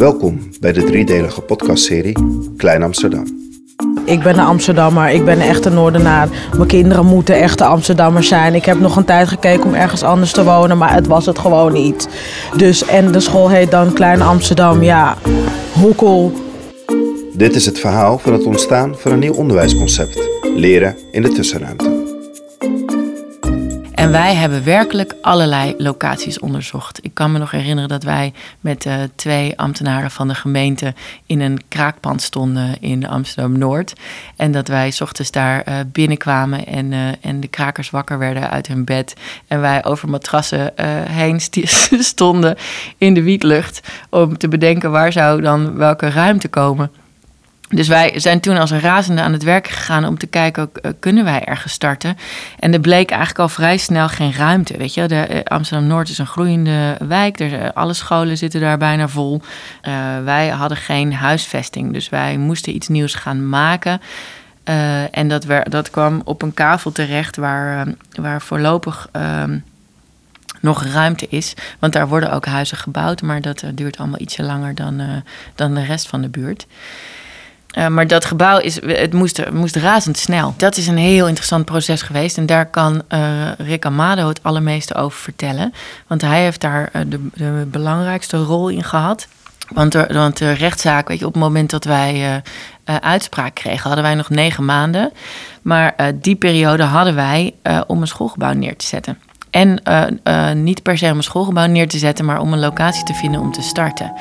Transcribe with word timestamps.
Welkom 0.00 0.40
bij 0.60 0.72
de 0.72 0.84
driedelige 0.84 1.40
podcastserie 1.40 2.16
Klein 2.56 2.82
Amsterdam. 2.82 3.24
Ik 4.04 4.22
ben 4.22 4.38
een 4.38 4.44
Amsterdammer, 4.44 5.10
ik 5.10 5.24
ben 5.24 5.34
een 5.34 5.48
echte 5.48 5.70
Noordenaar. 5.70 6.28
Mijn 6.56 6.68
kinderen 6.68 7.06
moeten 7.06 7.34
echte 7.34 7.64
Amsterdammers 7.64 8.28
zijn. 8.28 8.54
Ik 8.54 8.64
heb 8.64 8.80
nog 8.80 8.96
een 8.96 9.04
tijd 9.04 9.28
gekeken 9.28 9.64
om 9.64 9.74
ergens 9.74 10.02
anders 10.02 10.32
te 10.32 10.44
wonen, 10.44 10.78
maar 10.78 10.94
het 10.94 11.06
was 11.06 11.26
het 11.26 11.38
gewoon 11.38 11.72
niet. 11.72 12.08
Dus, 12.56 12.86
en 12.86 13.12
de 13.12 13.20
school 13.20 13.50
heet 13.50 13.70
dan 13.70 13.92
Klein 13.92 14.22
Amsterdam, 14.22 14.82
ja, 14.82 15.16
hoekel. 15.72 16.32
Dit 17.32 17.54
is 17.54 17.66
het 17.66 17.78
verhaal 17.78 18.18
van 18.18 18.32
het 18.32 18.44
ontstaan 18.44 18.94
van 18.96 19.12
een 19.12 19.18
nieuw 19.18 19.34
onderwijsconcept: 19.34 20.28
leren 20.54 20.96
in 21.10 21.22
de 21.22 21.28
tussenruimte. 21.28 21.99
En 24.00 24.10
wij 24.10 24.34
hebben 24.34 24.64
werkelijk 24.64 25.14
allerlei 25.22 25.74
locaties 25.78 26.38
onderzocht. 26.38 27.04
Ik 27.04 27.14
kan 27.14 27.32
me 27.32 27.38
nog 27.38 27.50
herinneren 27.50 27.88
dat 27.88 28.02
wij 28.02 28.32
met 28.60 28.84
uh, 28.84 28.94
twee 29.14 29.58
ambtenaren 29.58 30.10
van 30.10 30.28
de 30.28 30.34
gemeente 30.34 30.94
in 31.26 31.40
een 31.40 31.60
kraakpand 31.68 32.22
stonden 32.22 32.80
in 32.80 33.08
Amsterdam 33.08 33.58
Noord. 33.58 33.92
En 34.36 34.52
dat 34.52 34.68
wij 34.68 34.92
ochtends 35.00 35.30
daar 35.30 35.68
uh, 35.68 35.74
binnenkwamen 35.86 36.66
en, 36.66 36.92
uh, 36.92 37.08
en 37.20 37.40
de 37.40 37.48
krakers 37.48 37.90
wakker 37.90 38.18
werden 38.18 38.50
uit 38.50 38.66
hun 38.66 38.84
bed. 38.84 39.14
En 39.46 39.60
wij 39.60 39.84
over 39.84 40.08
matrassen 40.08 40.72
heen 41.08 41.40
stonden 42.14 42.56
in 42.98 43.14
de 43.14 43.22
wietlucht 43.22 43.80
om 44.10 44.38
te 44.38 44.48
bedenken 44.48 44.90
waar 44.90 45.12
zou 45.12 45.40
dan 45.40 45.76
welke 45.76 46.08
ruimte 46.10 46.48
komen. 46.48 46.90
Dus 47.74 47.88
wij 47.88 48.20
zijn 48.20 48.40
toen 48.40 48.56
als 48.56 48.70
een 48.70 48.80
razende 48.80 49.22
aan 49.22 49.32
het 49.32 49.42
werk 49.42 49.68
gegaan 49.68 50.04
om 50.04 50.18
te 50.18 50.26
kijken, 50.26 50.70
uh, 50.82 50.92
kunnen 51.00 51.24
wij 51.24 51.44
ergens 51.44 51.72
starten? 51.72 52.16
En 52.58 52.72
er 52.72 52.80
bleek 52.80 53.10
eigenlijk 53.10 53.40
al 53.40 53.48
vrij 53.48 53.76
snel 53.76 54.08
geen 54.08 54.32
ruimte. 54.32 54.76
Weet 54.76 54.94
je, 54.94 55.06
de, 55.06 55.26
uh, 55.30 55.40
Amsterdam-Noord 55.44 56.08
is 56.08 56.18
een 56.18 56.26
groeiende 56.26 56.96
wijk. 57.08 57.40
Er, 57.40 57.52
uh, 57.52 57.68
alle 57.74 57.94
scholen 57.94 58.36
zitten 58.36 58.60
daar 58.60 58.78
bijna 58.78 59.08
vol. 59.08 59.42
wij 60.24 60.48
hadden 60.48 60.76
geen 60.76 61.14
huisvesting, 61.14 61.92
dus 61.92 62.08
wij 62.08 62.36
moesten 62.36 62.74
iets 62.74 62.88
nieuws 62.88 63.14
gaan 63.14 63.48
maken. 63.48 64.00
en 65.10 65.28
dat, 65.28 65.46
dat 65.64 65.90
kwam 65.90 66.22
op 66.24 66.42
een 66.42 66.54
kavel 66.54 66.92
terecht 66.92 67.36
waar, 67.36 67.86
waar 68.14 68.42
voorlopig 68.42 69.08
ehm, 69.12 69.58
nog 70.60 70.84
ruimte 70.84 71.26
is. 71.28 71.54
Want 71.78 71.92
daar 71.92 72.08
worden 72.08 72.32
ook 72.32 72.46
huizen 72.46 72.76
gebouwd, 72.76 73.22
maar 73.22 73.40
dat 73.40 73.64
duurt 73.74 73.98
allemaal 73.98 74.20
ietsje 74.20 74.42
langer 74.42 74.74
dan, 74.74 75.22
dan 75.54 75.74
de 75.74 75.84
rest 75.84 76.08
van 76.08 76.20
de 76.20 76.28
buurt. 76.28 76.66
Uh, 77.78 77.86
maar 77.86 78.06
dat 78.06 78.24
gebouw 78.24 78.58
is, 78.58 78.80
het 78.82 79.12
moest, 79.12 79.50
moest 79.50 79.76
razendsnel. 79.76 80.54
Dat 80.56 80.76
is 80.76 80.86
een 80.86 80.96
heel 80.96 81.26
interessant 81.26 81.64
proces 81.64 82.02
geweest. 82.02 82.36
En 82.36 82.46
daar 82.46 82.66
kan 82.66 83.02
uh, 83.08 83.20
Rick 83.58 83.84
Amado 83.84 84.28
het 84.28 84.42
allermeeste 84.42 84.94
over 84.94 85.18
vertellen. 85.18 85.72
Want 86.06 86.20
hij 86.20 86.42
heeft 86.42 86.60
daar 86.60 86.90
uh, 86.92 87.02
de, 87.06 87.28
de, 87.34 87.66
belangrijkste 87.70 88.36
rol 88.36 88.68
in 88.68 88.84
gehad. 88.84 89.26
Want, 89.68 89.94
er, 89.94 90.14
want 90.14 90.36
de 90.36 90.52
rechtszaak, 90.52 91.08
weet 91.08 91.18
je, 91.18 91.26
op 91.26 91.32
het 91.32 91.42
moment 91.42 91.70
dat 91.70 91.84
wij 91.84 92.42
uitspraak 92.84 93.54
kregen, 93.54 93.82
hadden 93.82 94.02
wij 94.02 94.14
nog 94.14 94.30
negen 94.30 94.64
maanden. 94.64 95.12
Maar 95.62 95.94
die 96.14 96.36
periode 96.36 96.82
hadden 96.82 97.14
wij 97.14 97.54
om 97.86 98.00
een 98.00 98.06
schoolgebouw 98.06 98.52
neer 98.52 98.76
te 98.76 98.86
zetten. 98.86 99.18
En 99.50 99.82
niet 100.62 100.82
per 100.82 100.98
se 100.98 101.10
om 101.10 101.16
een 101.16 101.22
schoolgebouw 101.22 101.66
neer 101.66 101.88
te 101.88 101.98
zetten, 101.98 102.24
maar 102.24 102.40
om 102.40 102.52
een 102.52 102.58
locatie 102.58 103.04
te 103.04 103.14
vinden 103.14 103.40
om 103.40 103.52
te 103.52 103.62
starten. 103.62 104.12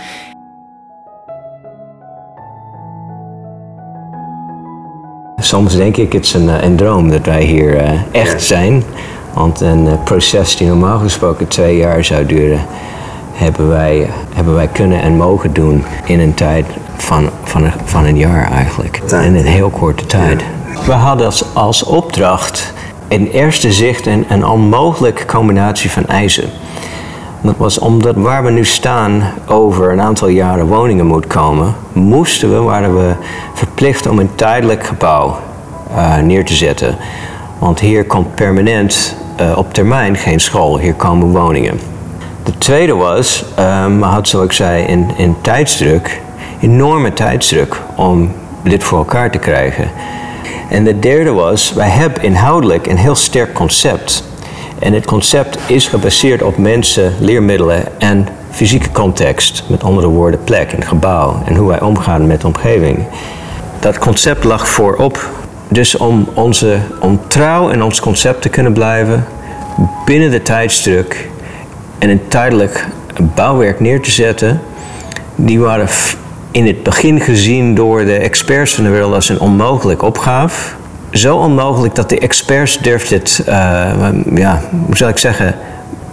Soms 5.39 5.75
denk 5.75 5.97
ik, 5.97 6.13
het 6.13 6.25
is 6.25 6.33
een, 6.33 6.49
eh, 6.49 6.63
een 6.63 6.75
droom 6.75 7.09
dat 7.09 7.25
wij 7.25 7.43
hier 7.43 7.83
uh, 7.83 7.89
echt 8.11 8.43
zijn. 8.43 8.83
Want 9.33 9.61
een 9.61 9.85
uh, 9.85 9.93
proces 10.03 10.57
die 10.57 10.67
normaal 10.67 10.99
gesproken 10.99 11.47
twee 11.47 11.77
jaar 11.77 12.03
zou 12.03 12.25
duren, 12.25 12.59
hebben 13.33 13.69
wij, 13.69 14.09
hebben 14.33 14.55
wij 14.55 14.67
kunnen 14.67 15.01
en 15.01 15.17
mogen 15.17 15.53
doen 15.53 15.83
in 16.05 16.19
een 16.19 16.33
tijd 16.33 16.65
van, 16.97 17.29
van, 17.43 17.63
een, 17.63 17.73
van 17.83 18.05
een 18.05 18.17
jaar 18.17 18.51
eigenlijk. 18.51 19.01
In 19.11 19.35
een 19.35 19.45
heel 19.45 19.69
korte 19.69 20.05
tijd. 20.05 20.43
We 20.85 20.91
hadden 20.91 21.25
als, 21.25 21.43
als 21.53 21.83
opdracht 21.83 22.73
in 23.07 23.27
eerste 23.27 23.71
zicht 23.71 24.05
een, 24.05 24.25
een 24.29 24.45
onmogelijke 24.45 25.25
combinatie 25.25 25.91
van 25.91 26.05
eisen. 26.05 26.49
Dat 27.41 27.57
was 27.57 27.79
omdat 27.79 28.15
waar 28.15 28.43
we 28.43 28.51
nu 28.51 28.65
staan 28.65 29.23
over 29.47 29.91
een 29.91 30.01
aantal 30.01 30.27
jaren 30.27 30.67
woningen 30.67 31.05
moet 31.05 31.27
komen, 31.27 31.75
moesten 31.93 32.51
we, 32.53 32.61
waren 32.61 32.95
we 32.95 33.13
verplicht 33.53 34.07
om 34.07 34.19
een 34.19 34.35
tijdelijk 34.35 34.85
gebouw 34.85 35.37
uh, 35.91 36.17
neer 36.17 36.45
te 36.45 36.53
zetten. 36.53 36.95
Want 37.59 37.79
hier 37.79 38.05
komt 38.05 38.35
permanent 38.35 39.15
uh, 39.41 39.57
op 39.57 39.73
termijn 39.73 40.15
geen 40.15 40.39
school, 40.39 40.77
hier 40.77 40.93
komen 40.93 41.27
woningen. 41.27 41.79
De 42.43 42.57
tweede 42.57 42.95
was, 42.95 43.45
um, 43.59 44.01
had 44.01 44.27
zoals 44.27 44.45
ik 44.45 44.51
zei 44.51 44.83
in, 44.83 45.11
in 45.17 45.35
tijdsdruk, 45.41 46.21
enorme 46.59 47.13
tijdsdruk 47.13 47.81
om 47.95 48.31
dit 48.63 48.83
voor 48.83 48.97
elkaar 48.97 49.31
te 49.31 49.37
krijgen. 49.37 49.91
En 50.69 50.83
de 50.83 50.99
derde 50.99 51.31
was, 51.31 51.73
wij 51.73 51.89
hebben 51.89 52.23
inhoudelijk 52.23 52.87
een 52.87 52.97
heel 52.97 53.15
sterk 53.15 53.53
concept. 53.53 54.28
En 54.79 54.93
het 54.93 55.05
concept 55.05 55.57
is 55.67 55.87
gebaseerd 55.87 56.41
op 56.41 56.57
mensen, 56.57 57.13
leermiddelen 57.19 57.99
en 58.01 58.27
fysieke 58.51 58.91
context. 58.91 59.63
Met 59.67 59.83
andere 59.83 60.07
woorden, 60.07 60.43
plek 60.43 60.71
en 60.71 60.83
gebouw 60.83 61.41
en 61.45 61.55
hoe 61.55 61.67
wij 61.67 61.81
omgaan 61.81 62.27
met 62.27 62.41
de 62.41 62.47
omgeving. 62.47 63.05
Dat 63.79 63.97
concept 63.97 64.43
lag 64.43 64.67
voorop. 64.67 65.29
Dus 65.67 65.97
om, 65.97 66.27
onze, 66.33 66.77
om 66.99 67.19
trouw 67.27 67.69
in 67.69 67.83
ons 67.83 67.99
concept 67.99 68.41
te 68.41 68.49
kunnen 68.49 68.73
blijven, 68.73 69.25
binnen 70.05 70.31
de 70.31 70.41
tijdsdruk 70.41 71.29
en 71.97 72.09
een 72.09 72.27
tijdelijk 72.27 72.87
bouwwerk 73.35 73.79
neer 73.79 74.01
te 74.01 74.11
zetten, 74.11 74.61
die 75.35 75.59
waren 75.59 75.87
in 76.51 76.67
het 76.67 76.83
begin 76.83 77.19
gezien 77.19 77.75
door 77.75 78.05
de 78.05 78.17
experts 78.17 78.73
van 78.73 78.83
de 78.83 78.89
wereld 78.89 79.13
als 79.13 79.29
een 79.29 79.39
onmogelijk 79.39 80.01
opgave 80.01 80.75
zo 81.11 81.37
onmogelijk 81.37 81.95
dat 81.95 82.09
de 82.09 82.19
experts 82.19 82.77
durfden 82.77 83.17
het, 83.17 83.43
uh, 83.47 83.53
ja, 84.35 84.61
hoe 84.85 84.97
zal 84.97 85.09
ik 85.09 85.17
zeggen, 85.17 85.55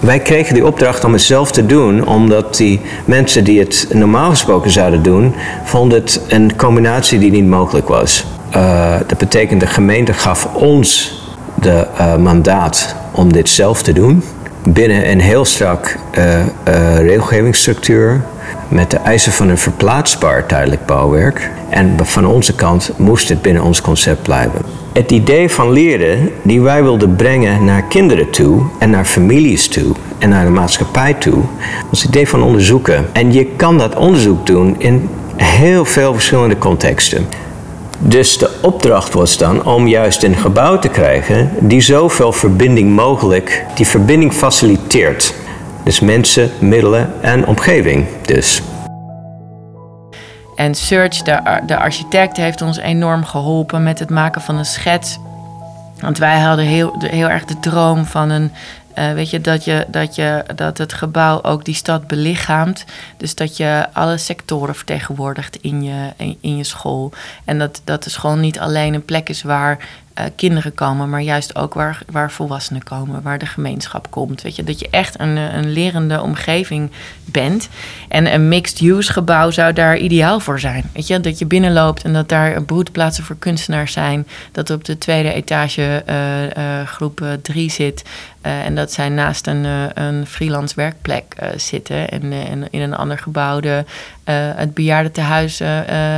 wij 0.00 0.18
kregen 0.18 0.54
die 0.54 0.66
opdracht 0.66 1.04
om 1.04 1.12
het 1.12 1.22
zelf 1.22 1.52
te 1.52 1.66
doen, 1.66 2.06
omdat 2.06 2.56
die 2.56 2.80
mensen 3.04 3.44
die 3.44 3.58
het 3.58 3.88
normaal 3.92 4.30
gesproken 4.30 4.70
zouden 4.70 5.02
doen, 5.02 5.34
vonden 5.64 5.98
het 5.98 6.20
een 6.28 6.56
combinatie 6.56 7.18
die 7.18 7.30
niet 7.30 7.46
mogelijk 7.46 7.88
was. 7.88 8.24
Uh, 8.56 8.96
dat 9.06 9.18
betekent 9.18 9.60
de 9.60 9.66
gemeente 9.66 10.12
gaf 10.12 10.48
ons 10.54 11.20
de 11.54 11.86
uh, 12.00 12.16
mandaat 12.16 12.96
om 13.10 13.32
dit 13.32 13.48
zelf 13.48 13.82
te 13.82 13.92
doen. 13.92 14.22
Binnen 14.68 15.10
een 15.10 15.20
heel 15.20 15.44
strak 15.44 15.96
regelgevingsstructuur, 16.94 18.22
met 18.68 18.90
de 18.90 18.96
eisen 18.96 19.32
van 19.32 19.48
een 19.48 19.58
verplaatsbaar 19.58 20.46
tijdelijk 20.46 20.86
bouwwerk. 20.86 21.50
En 21.68 21.96
van 22.02 22.26
onze 22.26 22.54
kant 22.54 22.90
moest 22.96 23.28
het 23.28 23.42
binnen 23.42 23.62
ons 23.62 23.80
concept 23.80 24.22
blijven. 24.22 24.60
Het 24.92 25.10
idee 25.10 25.50
van 25.50 25.72
leren 25.72 26.30
die 26.42 26.60
wij 26.60 26.82
wilden 26.82 27.16
brengen 27.16 27.64
naar 27.64 27.82
kinderen 27.82 28.30
toe 28.30 28.62
en 28.78 28.90
naar 28.90 29.04
families 29.04 29.68
toe 29.68 29.94
en 30.18 30.28
naar 30.28 30.44
de 30.44 30.50
maatschappij 30.50 31.14
toe, 31.14 31.42
was 31.90 32.02
het 32.02 32.08
idee 32.08 32.28
van 32.28 32.42
onderzoeken. 32.42 33.06
En 33.12 33.32
je 33.32 33.44
kan 33.44 33.78
dat 33.78 33.96
onderzoek 33.96 34.46
doen 34.46 34.74
in 34.78 35.08
heel 35.36 35.84
veel 35.84 36.14
verschillende 36.14 36.58
contexten. 36.58 37.26
Dus 37.98 38.38
de 38.38 38.50
opdracht 38.62 39.14
was 39.14 39.38
dan 39.38 39.64
om 39.64 39.86
juist 39.86 40.22
een 40.22 40.36
gebouw 40.36 40.78
te 40.78 40.88
krijgen 40.88 41.50
die 41.58 41.80
zoveel 41.80 42.32
verbinding 42.32 42.94
mogelijk, 42.94 43.64
die 43.74 43.86
verbinding 43.86 44.32
faciliteert. 44.32 45.34
Dus 45.86 46.00
mensen, 46.00 46.50
middelen 46.58 47.22
en 47.22 47.46
omgeving 47.46 48.06
dus. 48.22 48.62
En 50.56 50.74
Search, 50.74 51.22
de, 51.22 51.60
de 51.66 51.76
architect, 51.76 52.36
heeft 52.36 52.62
ons 52.62 52.78
enorm 52.78 53.24
geholpen 53.24 53.82
met 53.82 53.98
het 53.98 54.10
maken 54.10 54.40
van 54.40 54.56
een 54.56 54.64
schets. 54.64 55.18
Want 56.00 56.18
wij 56.18 56.40
hadden 56.40 56.64
heel, 56.64 56.94
heel 56.98 57.28
erg 57.28 57.44
de 57.44 57.60
droom 57.60 58.04
van 58.04 58.30
een. 58.30 58.52
Uh, 58.98 59.12
weet 59.12 59.30
je 59.30 59.40
dat, 59.40 59.64
je, 59.64 59.86
dat 59.88 60.14
je 60.14 60.44
dat 60.54 60.78
het 60.78 60.92
gebouw 60.92 61.42
ook 61.42 61.64
die 61.64 61.74
stad 61.74 62.06
belichaamt. 62.06 62.84
Dus 63.16 63.34
dat 63.34 63.56
je 63.56 63.86
alle 63.92 64.16
sectoren 64.16 64.74
vertegenwoordigt 64.74 65.56
in 65.56 65.82
je, 65.82 66.12
in, 66.16 66.38
in 66.40 66.56
je 66.56 66.64
school. 66.64 67.12
En 67.44 67.58
dat, 67.58 67.80
dat 67.84 68.04
de 68.04 68.10
school 68.10 68.36
niet 68.36 68.58
alleen 68.58 68.94
een 68.94 69.04
plek 69.04 69.28
is 69.28 69.42
waar 69.42 69.78
uh, 70.18 70.24
kinderen 70.36 70.74
komen, 70.74 71.10
maar 71.10 71.20
juist 71.20 71.56
ook 71.56 71.74
waar, 71.74 72.02
waar 72.10 72.30
volwassenen 72.30 72.82
komen, 72.82 73.22
waar 73.22 73.38
de 73.38 73.46
gemeenschap 73.46 74.10
komt. 74.10 74.42
Weet 74.42 74.56
je, 74.56 74.64
dat 74.64 74.80
je 74.80 74.88
echt 74.90 75.20
een, 75.20 75.36
eh, 75.36 75.54
een 75.54 75.72
lerende 75.72 76.20
omgeving 76.20 76.90
bent. 77.24 77.68
En 78.08 78.34
een 78.34 78.48
mixed-use 78.48 79.12
gebouw 79.12 79.50
zou 79.50 79.72
daar 79.72 79.96
ideaal 79.96 80.40
voor 80.40 80.60
zijn. 80.60 80.90
Weet 80.92 81.06
je, 81.06 81.20
dat 81.20 81.38
je 81.38 81.46
binnenloopt 81.46 82.04
en 82.04 82.12
dat 82.12 82.28
daar 82.28 82.62
broedplaatsen 82.62 83.24
voor 83.24 83.36
kunstenaars 83.38 83.92
zijn. 83.92 84.26
Dat 84.52 84.70
op 84.70 84.84
de 84.84 84.98
tweede 84.98 85.32
etage 85.32 86.04
uh, 86.08 86.86
groep 86.86 87.24
3 87.42 87.70
zit. 87.70 88.02
en 88.40 88.74
dat 88.74 88.92
zij 88.92 89.08
naast 89.08 89.46
een, 89.46 89.64
een 89.94 90.26
freelance 90.26 90.74
werkplek 90.74 91.36
zitten. 91.56 92.08
En, 92.08 92.32
en, 92.32 92.70
in 92.70 92.80
een 92.80 92.94
ander 92.94 93.18
gebouw 93.18 93.60
de, 93.60 93.84
het 94.56 94.74
bejaardentehuis 94.74 95.62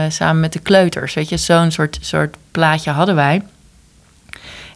samen 0.08 0.40
met 0.40 0.52
de 0.52 0.58
kleuters. 0.58 1.14
Weet 1.14 1.28
je, 1.28 1.36
zo'n 1.36 1.70
soort, 1.70 1.98
soort 2.00 2.36
plaatje 2.50 2.90
hadden 2.90 3.14
wij. 3.14 3.42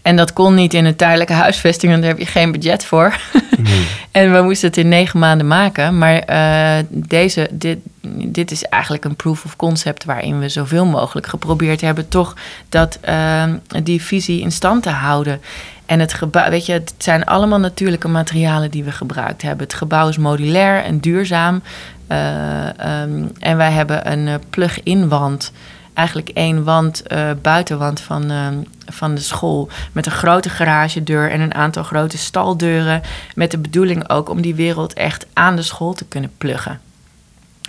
En 0.03 0.17
dat 0.17 0.33
kon 0.33 0.55
niet 0.55 0.75
in 0.75 0.85
een 0.85 0.97
tijdelijke 0.97 1.33
huisvesting, 1.33 1.93
want 1.93 2.05
daar 2.05 2.13
heb 2.13 2.21
je 2.21 2.27
geen 2.27 2.53
budget 2.53 2.85
voor. 2.85 3.17
en 4.11 4.33
we 4.33 4.43
moesten 4.43 4.69
het 4.69 4.77
in 4.77 4.89
negen 4.89 5.19
maanden 5.19 5.47
maken. 5.47 5.99
Maar 5.99 6.19
eh, 6.19 6.85
deze, 6.89 7.49
dit, 7.51 7.79
dit 8.25 8.51
is 8.51 8.65
eigenlijk 8.65 9.05
een 9.05 9.17
proof 9.17 9.45
of 9.45 9.57
concept 9.57 10.05
waarin 10.05 10.39
we 10.39 10.49
zoveel 10.49 10.87
mogelijk 10.87 11.27
geprobeerd 11.27 11.81
hebben 11.81 12.09
toch 12.09 12.37
dat 12.69 12.99
uh, 13.09 13.45
die 13.83 14.03
visie 14.03 14.41
in 14.41 14.53
stand 14.53 14.83
te 14.83 14.91
houden. 14.91 15.41
En 15.87 16.01
het 16.01 16.13
gebouw, 16.15 16.51
weet 16.51 16.67
je, 16.67 16.73
het 16.73 16.95
zijn 16.99 17.25
allemaal 17.25 17.59
natuurlijke 17.59 18.09
materialen 18.09 18.71
die 18.71 18.85
we 18.85 18.93
gebruikt 18.93 19.43
hebben. 19.43 19.67
Het 19.67 19.75
gebouw 19.75 20.09
is 20.09 20.19
modulair 20.19 20.85
en 20.85 20.99
duurzaam. 20.99 21.63
Uh, 22.09 22.67
um, 23.03 23.31
en 23.39 23.57
wij 23.57 23.71
hebben 23.71 24.13
een 24.13 24.41
plug-in 24.51 25.09
wand. 25.09 25.53
Eigenlijk 25.95 26.29
één 26.29 26.65
wand, 26.65 27.03
uh, 27.13 27.31
buitenwand 27.43 28.01
van, 28.01 28.31
ehm, 28.31 28.55
van 28.87 29.15
de 29.15 29.21
school. 29.21 29.69
Met 29.93 30.07
een 30.07 30.13
grote 30.13 30.49
garagedeur 30.49 31.31
en 31.31 31.41
een 31.41 31.55
aantal 31.55 31.83
grote 31.83 32.19
staldeuren. 32.19 33.03
Met 33.35 33.51
de 33.51 33.59
bedoeling 33.59 34.09
ook 34.09 34.29
om 34.29 34.41
die 34.41 34.55
wereld 34.55 34.93
echt 34.93 35.27
aan 35.33 35.57
de 35.57 35.63
school 35.63 35.93
te 35.93 36.05
kunnen 36.05 36.33
pluggen. 36.39 36.81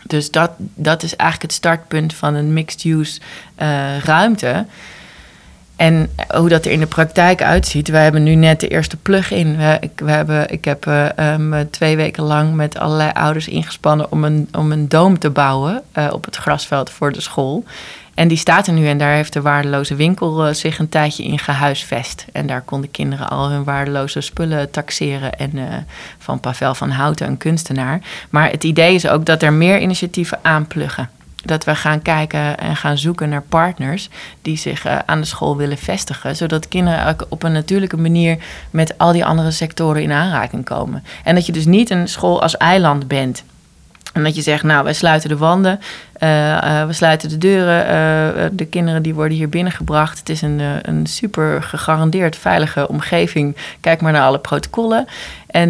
Dus 0.08 0.32
dat, 0.32 0.52
dat 0.58 1.04
is 1.04 1.16
eigenlijk 1.16 1.52
het 1.52 1.62
startpunt 1.62 2.14
van 2.14 2.34
een 2.34 2.54
mixed-use 2.54 3.20
ruimte. 4.04 4.66
En 5.76 6.10
hoe 6.28 6.50
dat 6.50 6.66
er 6.66 6.72
in 6.72 6.80
de 6.80 6.86
praktijk 6.86 7.42
uitziet. 7.42 7.88
We 7.88 7.98
hebben 7.98 8.24
nu 8.24 8.36
net 8.36 8.60
de 8.60 8.68
eerste 8.68 8.98
plug-in. 8.98 9.58
We, 9.58 9.78
ik, 9.80 9.92
we 9.96 10.12
hebben, 10.12 10.50
ik 10.50 10.66
heb 10.66 10.86
uh, 10.86 11.60
twee 11.70 11.96
weken 11.96 12.24
lang 12.24 12.54
met 12.54 12.78
allerlei 12.78 13.12
ouders 13.14 13.48
ingespannen 13.48 14.12
om 14.12 14.24
een, 14.24 14.48
om 14.52 14.72
een 14.72 14.90
doom 14.90 15.20
te 15.20 15.30
bouwen 15.30 15.82
op 16.12 16.26
het 16.26 16.36
grasveld 16.36 16.90
voor 16.90 17.12
de 17.12 17.22
school. 17.22 17.64
En 18.14 18.28
die 18.28 18.38
staat 18.38 18.68
er 18.68 18.74
nu 18.74 18.88
en 18.88 18.98
daar 18.98 19.14
heeft 19.14 19.34
de 19.34 19.42
waardeloze 19.42 19.96
winkel 19.96 20.48
uh, 20.48 20.54
zich 20.54 20.80
een 20.80 20.90
tijdje 20.90 21.24
in 21.24 21.40
gehuisvest. 21.40 22.26
En 22.32 22.48
daar 22.48 22.62
konden 22.62 22.92
kinderen 22.92 23.30
al 23.30 23.50
hun 23.50 23.64
waardeloze 23.64 24.22
spullen 24.22 24.72
taxeren. 24.72 25.32
En 25.38 25.86
van 26.18 26.40
Pavel 26.40 26.76
van 26.76 26.90
Houten, 26.90 27.28
een 27.28 27.38
kunstenaar. 27.38 28.02
Maar 28.30 28.50
het 28.50 28.64
idee 28.64 28.96
is 28.96 29.08
ook 29.08 29.26
dat 29.26 29.42
er 29.42 29.54
meer 29.54 29.80
initiatieven 29.80 30.40
aanpluggen 30.42 31.10
dat 31.46 31.64
we 31.64 31.76
gaan 31.76 32.02
kijken 32.02 32.58
en 32.58 32.76
gaan 32.76 32.98
zoeken 32.98 33.30
naar 33.30 33.42
partners 33.42 34.10
die 34.42 34.58
zich 34.58 34.86
uh, 34.86 35.00
aan 35.06 35.20
de 35.20 35.28
school 35.28 35.58
willen 35.58 35.78
vestigen. 35.78 36.36
Zodat 36.36 36.68
kinderen 36.68 37.16
op 37.30 37.44
een 37.44 37.52
natuurlijke 37.52 37.98
manier 37.98 38.38
met 38.70 38.98
al 38.98 39.12
die 39.12 39.26
andere 39.26 39.52
sectoren 39.52 40.02
in 40.02 40.12
aanraking 40.12 40.66
komen. 40.66 41.04
En 41.24 41.36
dat 41.36 41.46
je 41.46 41.52
dus 41.52 41.66
niet 41.66 41.90
een 41.90 42.08
school 42.08 42.42
als 42.42 42.58
eiland 42.58 43.08
bent. 43.08 43.44
En 44.14 44.24
dat 44.24 44.36
je 44.36 44.42
zegt, 44.42 44.64
nou, 44.64 44.84
wij 44.84 44.94
sluiten 44.94 45.30
de 45.30 45.38
wanden, 45.38 45.80
uh, 46.20 46.30
uh, 46.30 46.86
we 46.86 46.94
sluiten 46.94 47.30
de 47.30 47.38
deuren. 47.38 47.86
Uh, 47.86 48.50
de 48.52 48.66
kinderen 48.66 49.02
die 49.02 49.14
worden 49.14 49.38
hier 49.38 49.50
binnengebracht. 49.50 50.20
Het 50.20 50.30
is 50.30 50.42
een, 50.42 50.62
een 50.82 51.08
super 51.08 51.64
gegarandeerd 51.64 52.36
veilige 52.36 52.88
omgeving. 52.88 53.56
Kijk 53.80 54.02
maar 54.02 54.12
naar 54.12 54.26
alle 54.26 54.40
protocollen. 54.40 55.08
En 55.48 55.68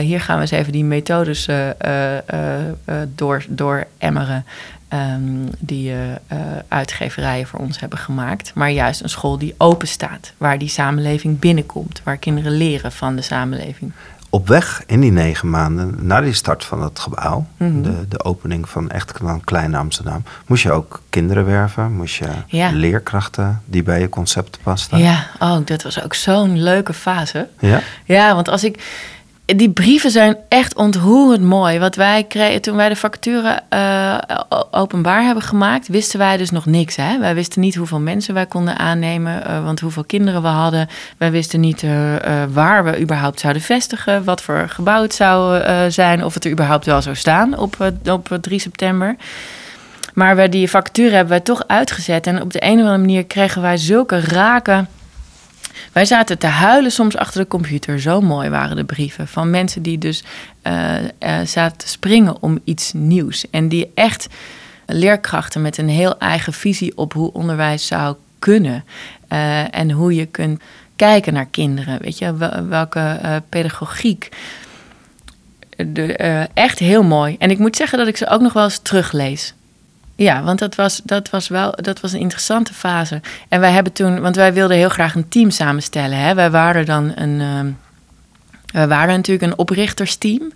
hier 0.00 0.20
gaan 0.20 0.36
we 0.36 0.40
eens 0.40 0.50
even 0.50 0.72
die 0.72 0.84
methodes 0.84 1.48
door, 3.14 3.44
door 3.48 3.86
emmeren. 3.98 4.44
Um, 4.92 5.48
die 5.58 5.92
uitgeverijen 6.68 7.46
voor 7.46 7.60
ons 7.60 7.80
hebben 7.80 7.98
gemaakt. 7.98 8.52
Maar 8.54 8.70
juist 8.70 9.02
een 9.02 9.08
school 9.08 9.38
die 9.38 9.54
open 9.58 9.88
staat, 9.88 10.32
waar 10.36 10.58
die 10.58 10.68
samenleving 10.68 11.38
binnenkomt, 11.38 12.00
waar 12.04 12.16
kinderen 12.16 12.52
leren 12.52 12.92
van 12.92 13.16
de 13.16 13.22
samenleving. 13.22 13.92
Op 14.36 14.48
weg 14.48 14.82
in 14.86 15.00
die 15.00 15.12
negen 15.12 15.50
maanden, 15.50 15.94
na 16.00 16.20
die 16.20 16.32
start 16.32 16.64
van 16.64 16.82
het 16.82 16.98
gebouw, 16.98 17.46
mm 17.56 17.68
-hmm. 17.68 17.82
de, 17.82 18.08
de 18.08 18.24
opening 18.24 18.68
van 18.68 18.90
echt 18.90 19.12
Klein 19.44 19.74
Amsterdam, 19.74 20.22
moest 20.46 20.62
je 20.62 20.72
ook 20.72 21.02
kinderen 21.10 21.44
werven? 21.44 21.92
Moest 21.92 22.14
je 22.14 22.28
ja. 22.46 22.70
leerkrachten 22.70 23.62
die 23.64 23.82
bij 23.82 24.00
je 24.00 24.08
concept 24.08 24.58
pasten? 24.62 24.98
Ja, 24.98 25.26
oh, 25.38 25.56
dat 25.64 25.82
was 25.82 26.02
ook 26.02 26.14
zo'n 26.14 26.62
leuke 26.62 26.92
fase. 26.92 27.48
Ja? 27.58 27.80
Ja, 28.04 28.34
want 28.34 28.48
als 28.48 28.64
ik 28.64 28.78
die 29.46 29.70
brieven 29.70 30.10
zijn 30.10 30.36
echt 30.48 30.74
ontroerend 30.74 31.42
mooi. 31.42 31.78
Wat 31.78 31.94
wij 31.94 32.26
toen 32.60 32.76
wij 32.76 32.88
de 32.88 32.96
vacature 32.96 33.60
uh, 33.70 34.18
openbaar 34.70 35.22
hebben 35.22 35.42
gemaakt, 35.42 35.88
wisten 35.88 36.18
wij 36.18 36.36
dus 36.36 36.50
nog 36.50 36.66
niks. 36.66 36.96
Hè? 36.96 37.18
Wij 37.18 37.34
wisten 37.34 37.60
niet 37.60 37.74
hoeveel 37.74 38.00
mensen 38.00 38.34
wij 38.34 38.46
konden 38.46 38.78
aannemen, 38.78 39.42
uh, 39.46 39.64
want 39.64 39.80
hoeveel 39.80 40.04
kinderen 40.04 40.42
we 40.42 40.48
hadden. 40.48 40.88
Wij 41.16 41.30
wisten 41.30 41.60
niet 41.60 41.82
uh, 41.82 41.90
waar 42.52 42.84
we 42.84 43.00
überhaupt 43.00 43.40
zouden 43.40 43.62
vestigen, 43.62 44.24
wat 44.24 44.42
voor 44.42 44.68
gebouw 44.68 45.02
het 45.02 45.14
zou 45.14 45.62
zijn, 45.90 46.24
of 46.24 46.34
het 46.34 46.44
er 46.44 46.50
überhaupt 46.50 46.86
wel 46.86 47.02
zou 47.02 47.16
staan 47.16 47.58
op, 47.58 47.92
op 48.10 48.38
3 48.40 48.58
september. 48.58 49.16
Maar 50.14 50.36
we, 50.36 50.48
die 50.48 50.70
vacature 50.70 51.10
hebben 51.10 51.28
wij 51.28 51.40
toch 51.40 51.62
uitgezet. 51.66 52.26
En 52.26 52.42
op 52.42 52.52
de 52.52 52.64
een 52.64 52.74
of 52.74 52.78
andere 52.78 52.98
manier 52.98 53.24
kregen 53.24 53.62
wij 53.62 53.76
zulke 53.76 54.20
raken 54.20 54.88
wij 55.92 56.04
zaten 56.04 56.38
te 56.38 56.46
huilen 56.46 56.90
soms 56.92 57.16
achter 57.16 57.40
de 57.40 57.48
computer. 57.48 58.00
Zo 58.00 58.20
mooi 58.20 58.48
waren 58.48 58.76
de 58.76 58.84
brieven 58.84 59.28
van 59.28 59.50
mensen 59.50 59.82
die 59.82 59.98
dus 59.98 60.24
uh, 60.62 60.94
uh, 61.02 61.40
zaten 61.44 61.78
te 61.78 61.88
springen 61.88 62.42
om 62.42 62.58
iets 62.64 62.92
nieuws. 62.92 63.50
En 63.50 63.68
die 63.68 63.90
echt 63.94 64.26
leerkrachten 64.86 65.62
met 65.62 65.78
een 65.78 65.88
heel 65.88 66.18
eigen 66.18 66.52
visie 66.52 66.96
op 66.96 67.12
hoe 67.12 67.32
onderwijs 67.32 67.86
zou 67.86 68.16
kunnen. 68.38 68.84
Uh, 69.32 69.74
en 69.74 69.90
hoe 69.90 70.14
je 70.14 70.26
kunt 70.26 70.62
kijken 70.96 71.32
naar 71.32 71.46
kinderen. 71.46 72.02
Weet 72.02 72.18
je, 72.18 72.36
welke 72.68 73.42
pedagogiek. 73.48 74.28
De, 75.76 76.12
echt 76.54 76.78
heel 76.78 77.02
mooi. 77.02 77.36
En 77.38 77.50
ik 77.50 77.58
moet 77.58 77.76
zeggen 77.76 77.98
dat 77.98 78.06
ik 78.06 78.16
ze 78.16 78.28
ook 78.28 78.40
nog 78.40 78.52
wel 78.52 78.64
eens 78.64 78.78
teruglees. 78.78 79.54
Ja, 80.16 80.42
want 80.42 80.58
dat 80.58 80.74
was, 80.74 81.00
dat 81.04 81.30
was 81.30 81.48
wel 81.48 81.74
dat 81.76 82.00
was 82.00 82.12
een 82.12 82.20
interessante 82.20 82.74
fase. 82.74 83.20
En 83.48 83.60
wij 83.60 83.70
hebben 83.70 83.92
toen, 83.92 84.20
want 84.20 84.36
wij 84.36 84.52
wilden 84.52 84.76
heel 84.76 84.88
graag 84.88 85.14
een 85.14 85.28
team 85.28 85.50
samenstellen. 85.50 86.18
Hè? 86.18 86.34
Wij 86.34 86.50
waren 86.50 86.86
dan 86.86 87.12
een. 87.14 87.40
Uh, 87.40 87.60
wij 88.72 88.88
waren 88.88 89.14
natuurlijk 89.14 89.50
een 89.52 89.58
oprichtersteam. 89.58 90.52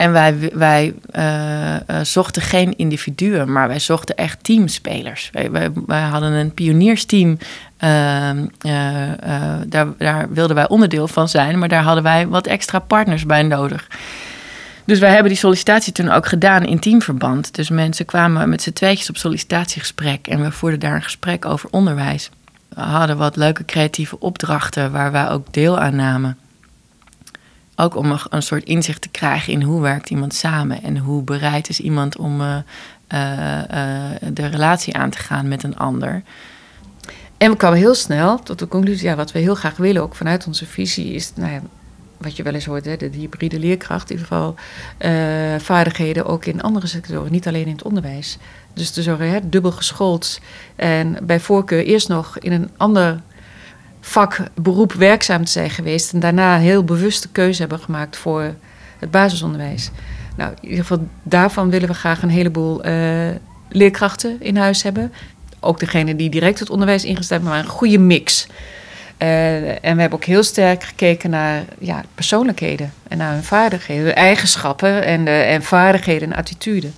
En 0.00 0.12
wij, 0.12 0.50
wij 0.52 0.94
uh, 1.12 1.74
uh, 1.74 1.78
zochten 2.02 2.42
geen 2.42 2.76
individuen, 2.76 3.52
maar 3.52 3.68
wij 3.68 3.78
zochten 3.78 4.16
echt 4.16 4.44
teamspelers. 4.44 5.30
Wij, 5.32 5.70
wij, 5.86 6.00
hadden 6.00 6.32
een 6.32 6.54
pioniersteam. 6.54 7.38
Ehm, 7.76 8.46
uh, 8.66 8.72
daar, 9.66 9.86
daar 9.98 10.32
wilden 10.32 10.56
wij 10.56 10.68
onderdeel 10.68 11.08
van 11.08 11.28
zijn, 11.28 11.58
maar 11.58 11.68
daar 11.68 11.82
hadden 11.82 12.02
wij 12.02 12.26
wat 12.26 12.46
extra 12.46 12.78
partners 12.78 13.26
bij 13.26 13.42
nodig. 13.42 13.86
Dus 14.90 14.98
wij 14.98 15.10
hebben 15.10 15.28
die 15.28 15.40
sollicitatie 15.40 15.92
toen 15.92 16.10
ook 16.10 16.26
gedaan 16.26 16.64
in 16.64 16.78
teamverband. 16.78 17.54
Dus 17.54 17.68
mensen 17.68 18.04
kwamen 18.04 18.48
met 18.48 18.62
z'n 18.62 18.72
tweetjes 18.72 19.08
op 19.08 19.16
sollicitatiegesprek 19.16 20.26
en 20.26 20.42
we 20.42 20.52
voerden 20.52 20.80
daar 20.80 20.94
een 20.94 21.02
gesprek 21.02 21.44
over 21.44 21.68
onderwijs. 21.70 22.30
We 22.68 22.80
hadden 22.80 23.16
wat 23.16 23.36
leuke 23.36 23.64
creatieve 23.64 24.18
opdrachten 24.18 24.92
waar 24.92 25.12
wij 25.12 25.28
ook 25.28 25.52
deel 25.52 25.78
aan 25.78 25.96
namen. 25.96 26.38
Ook 27.76 27.96
om 27.96 28.18
een, 28.28 28.42
soort 28.42 28.64
inzicht 28.64 29.02
te 29.02 29.08
krijgen 29.08 29.52
in 29.52 29.62
hoe 29.62 29.80
werkt 29.80 30.10
iemand 30.10 30.34
samen 30.34 30.82
en 30.82 30.98
hoe 30.98 31.22
bereid 31.22 31.68
is 31.68 31.80
iemand 31.80 32.16
om 32.16 32.40
uh, 32.40 32.56
uh, 33.12 33.58
uh, 33.58 34.04
de 34.32 34.46
relatie 34.46 34.96
aan 34.96 35.10
te 35.10 35.18
gaan 35.18 35.48
met 35.48 35.62
een 35.62 35.76
ander. 35.76 36.22
En 37.36 37.50
we 37.50 37.56
kwamen 37.56 37.78
heel 37.78 37.94
snel 37.94 38.42
tot 38.42 38.58
de 38.58 38.68
conclusie, 38.68 39.08
ja, 39.08 39.16
wat 39.16 39.32
we 39.32 39.38
heel 39.38 39.54
graag 39.54 39.76
willen, 39.76 40.02
ook 40.02 40.14
vanuit 40.14 40.46
onze 40.46 40.66
visie, 40.66 41.12
is 41.12 41.32
nou 41.34 41.52
ja, 41.52 41.60
wat 42.20 42.36
je 42.36 42.42
wel 42.42 42.54
eens 42.54 42.64
hoort, 42.64 42.84
hè, 42.84 42.96
de 42.96 43.10
hybride 43.12 43.58
leerkracht, 43.58 44.10
in 44.10 44.16
ieder 44.16 44.28
geval 44.28 44.54
uh, 44.98 45.10
vaardigheden 45.58 46.26
ook 46.26 46.44
in 46.44 46.62
andere 46.62 46.86
sectoren, 46.86 47.32
niet 47.32 47.46
alleen 47.46 47.66
in 47.66 47.72
het 47.72 47.82
onderwijs. 47.82 48.38
Dus 48.74 48.90
te 48.90 49.02
zorgen, 49.02 49.30
hè, 49.30 49.48
dubbel 49.48 49.72
geschoold 49.72 50.40
en 50.76 51.16
bij 51.22 51.40
voorkeur 51.40 51.84
eerst 51.84 52.08
nog 52.08 52.38
in 52.38 52.52
een 52.52 52.70
ander 52.76 53.20
vak, 54.00 54.40
beroep 54.54 54.92
werkzaam 54.92 55.44
te 55.44 55.50
zijn 55.50 55.70
geweest 55.70 56.12
en 56.12 56.20
daarna 56.20 56.58
heel 56.58 56.84
bewuste 56.84 57.28
keuze 57.28 57.60
hebben 57.60 57.78
gemaakt 57.78 58.16
voor 58.16 58.54
het 58.98 59.10
basisonderwijs. 59.10 59.90
Nou, 60.36 60.52
in 60.60 60.68
ieder 60.68 60.84
geval 60.84 61.06
daarvan 61.22 61.70
willen 61.70 61.88
we 61.88 61.94
graag 61.94 62.22
een 62.22 62.28
heleboel 62.28 62.86
uh, 62.86 63.28
leerkrachten 63.68 64.36
in 64.40 64.56
huis 64.56 64.82
hebben. 64.82 65.12
Ook 65.60 65.80
degene 65.80 66.16
die 66.16 66.30
direct 66.30 66.58
het 66.58 66.70
onderwijs 66.70 67.04
ingesteld, 67.04 67.42
maar 67.42 67.58
een 67.58 67.66
goede 67.66 67.98
mix. 67.98 68.46
Uh, 69.22 69.68
en 69.68 69.94
we 69.94 70.00
hebben 70.00 70.12
ook 70.12 70.24
heel 70.24 70.42
sterk 70.42 70.84
gekeken 70.84 71.30
naar 71.30 71.64
ja, 71.78 72.02
persoonlijkheden 72.14 72.92
en 73.08 73.18
naar 73.18 73.32
hun 73.32 73.44
vaardigheden, 73.44 74.16
eigenschappen 74.16 75.04
en, 75.04 75.24
de, 75.24 75.30
en 75.30 75.62
vaardigheden 75.62 76.32
en 76.32 76.38
attitude. 76.38 76.88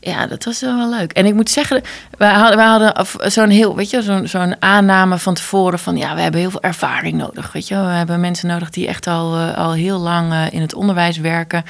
Ja, 0.00 0.26
dat 0.26 0.44
was 0.44 0.60
wel 0.60 0.90
leuk. 0.90 1.12
En 1.12 1.26
ik 1.26 1.34
moet 1.34 1.50
zeggen, 1.50 1.82
wij 2.18 2.32
hadden, 2.32 2.56
wij 2.56 2.66
hadden 2.66 3.06
zo'n 3.32 3.50
heel, 3.50 3.76
weet 3.76 3.90
je, 3.90 4.02
zo'n 4.02 4.26
zo'n 4.26 4.62
aanname 4.62 5.18
van 5.18 5.34
tevoren 5.34 5.78
van 5.78 5.96
ja, 5.96 6.14
we 6.14 6.20
hebben 6.20 6.40
heel 6.40 6.50
veel 6.50 6.62
ervaring 6.62 7.16
nodig. 7.16 7.52
Weet 7.52 7.68
je, 7.68 7.74
we 7.74 7.90
hebben 7.90 8.20
mensen 8.20 8.48
nodig 8.48 8.70
die 8.70 8.86
echt 8.86 9.06
al, 9.06 9.38
uh, 9.38 9.56
al 9.56 9.72
heel 9.72 9.98
lang 9.98 10.48
in 10.50 10.60
het 10.60 10.74
onderwijs 10.74 11.18
werken. 11.18 11.64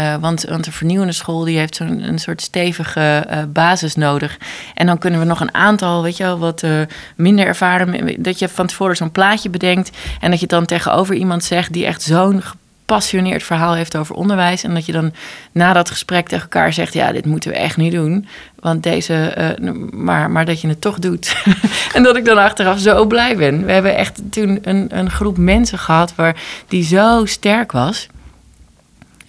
Uh, 0.00 0.14
want, 0.20 0.42
want 0.42 0.64
de 0.64 0.72
vernieuwende 0.72 1.12
school 1.12 1.44
die 1.44 1.58
heeft 1.58 1.76
zo'n 1.76 2.08
een 2.08 2.18
soort 2.18 2.42
stevige 2.42 3.26
uh, 3.30 3.38
basis 3.48 3.94
nodig. 3.94 4.38
En 4.74 4.86
dan 4.86 4.98
kunnen 4.98 5.20
we 5.20 5.26
nog 5.26 5.40
een 5.40 5.54
aantal, 5.54 6.02
weet 6.02 6.16
je 6.16 6.22
wel, 6.22 6.38
wat 6.38 6.62
uh, 6.62 6.80
minder 7.16 7.46
ervaren. 7.46 8.22
Dat 8.22 8.38
je 8.38 8.48
van 8.48 8.66
tevoren 8.66 8.96
zo'n 8.96 9.10
plaatje 9.10 9.50
bedenkt. 9.50 9.90
En 10.20 10.30
dat 10.30 10.40
je 10.40 10.46
dan 10.46 10.64
tegenover 10.64 11.14
iemand 11.14 11.44
zegt 11.44 11.72
die 11.72 11.86
echt 11.86 12.02
zo'n 12.02 12.42
gepassioneerd 12.42 13.42
verhaal 13.42 13.74
heeft 13.74 13.96
over 13.96 14.14
onderwijs. 14.14 14.62
En 14.62 14.74
dat 14.74 14.86
je 14.86 14.92
dan 14.92 15.12
na 15.52 15.72
dat 15.72 15.90
gesprek 15.90 16.28
tegen 16.28 16.42
elkaar 16.42 16.72
zegt: 16.72 16.92
Ja, 16.92 17.12
dit 17.12 17.26
moeten 17.26 17.50
we 17.50 17.56
echt 17.56 17.76
niet 17.76 17.92
doen. 17.92 18.26
Want 18.60 18.82
deze, 18.82 19.14
eh, 19.14 19.72
maar, 19.90 20.30
maar 20.30 20.44
dat 20.44 20.60
je 20.60 20.68
het 20.68 20.80
toch 20.80 20.98
doet. 20.98 21.36
en 21.94 22.02
dat 22.02 22.16
ik 22.16 22.24
dan 22.24 22.38
achteraf 22.38 22.78
zo 22.78 23.06
blij 23.06 23.36
ben. 23.36 23.64
We 23.64 23.72
hebben 23.72 23.96
echt 23.96 24.20
toen 24.30 24.58
een, 24.62 24.86
een 24.98 25.10
groep 25.10 25.36
mensen 25.36 25.78
gehad 25.78 26.14
waar 26.14 26.36
die 26.68 26.84
zo 26.84 27.24
sterk 27.24 27.72
was. 27.72 28.08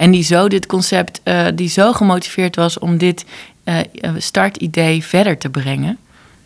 En 0.02 0.12
die 0.12 0.24
zo 0.24 0.48
dit 0.48 0.66
concept, 0.66 1.22
uh, 1.24 1.48
die 1.56 1.70
zo 1.70 1.94
gemotiveerd 1.94 2.56
was 2.56 2.80
om 2.80 2.98
dit 2.98 3.26
uh, 3.64 3.78
startidee 4.18 5.04
verder 5.04 5.38
te 5.38 5.50
brengen. 5.50 5.98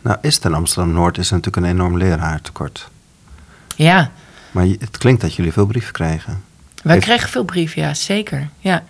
Nou, 0.02 0.18
is 0.22 0.36
het 0.36 0.46
in 0.46 0.54
Amsterdam-Noord 0.54 1.18
is 1.18 1.30
natuurlijk 1.30 1.66
een 1.66 1.72
enorm 1.72 1.98
leraartekort. 1.98 2.90
Ja. 3.76 4.12
Maar 4.52 4.66
het 4.66 4.98
klinkt 4.98 5.22
dat 5.22 5.36
jullie 5.36 5.52
veel 5.52 5.66
brieven 5.66 5.94
kregen. 5.94 6.44
Wij 6.84 6.98
kregen 6.98 7.30
veel 7.30 7.44
brieven, 7.44 7.82
ja, 7.82 7.94
zeker. 7.94 8.50
Ja. 8.60 8.84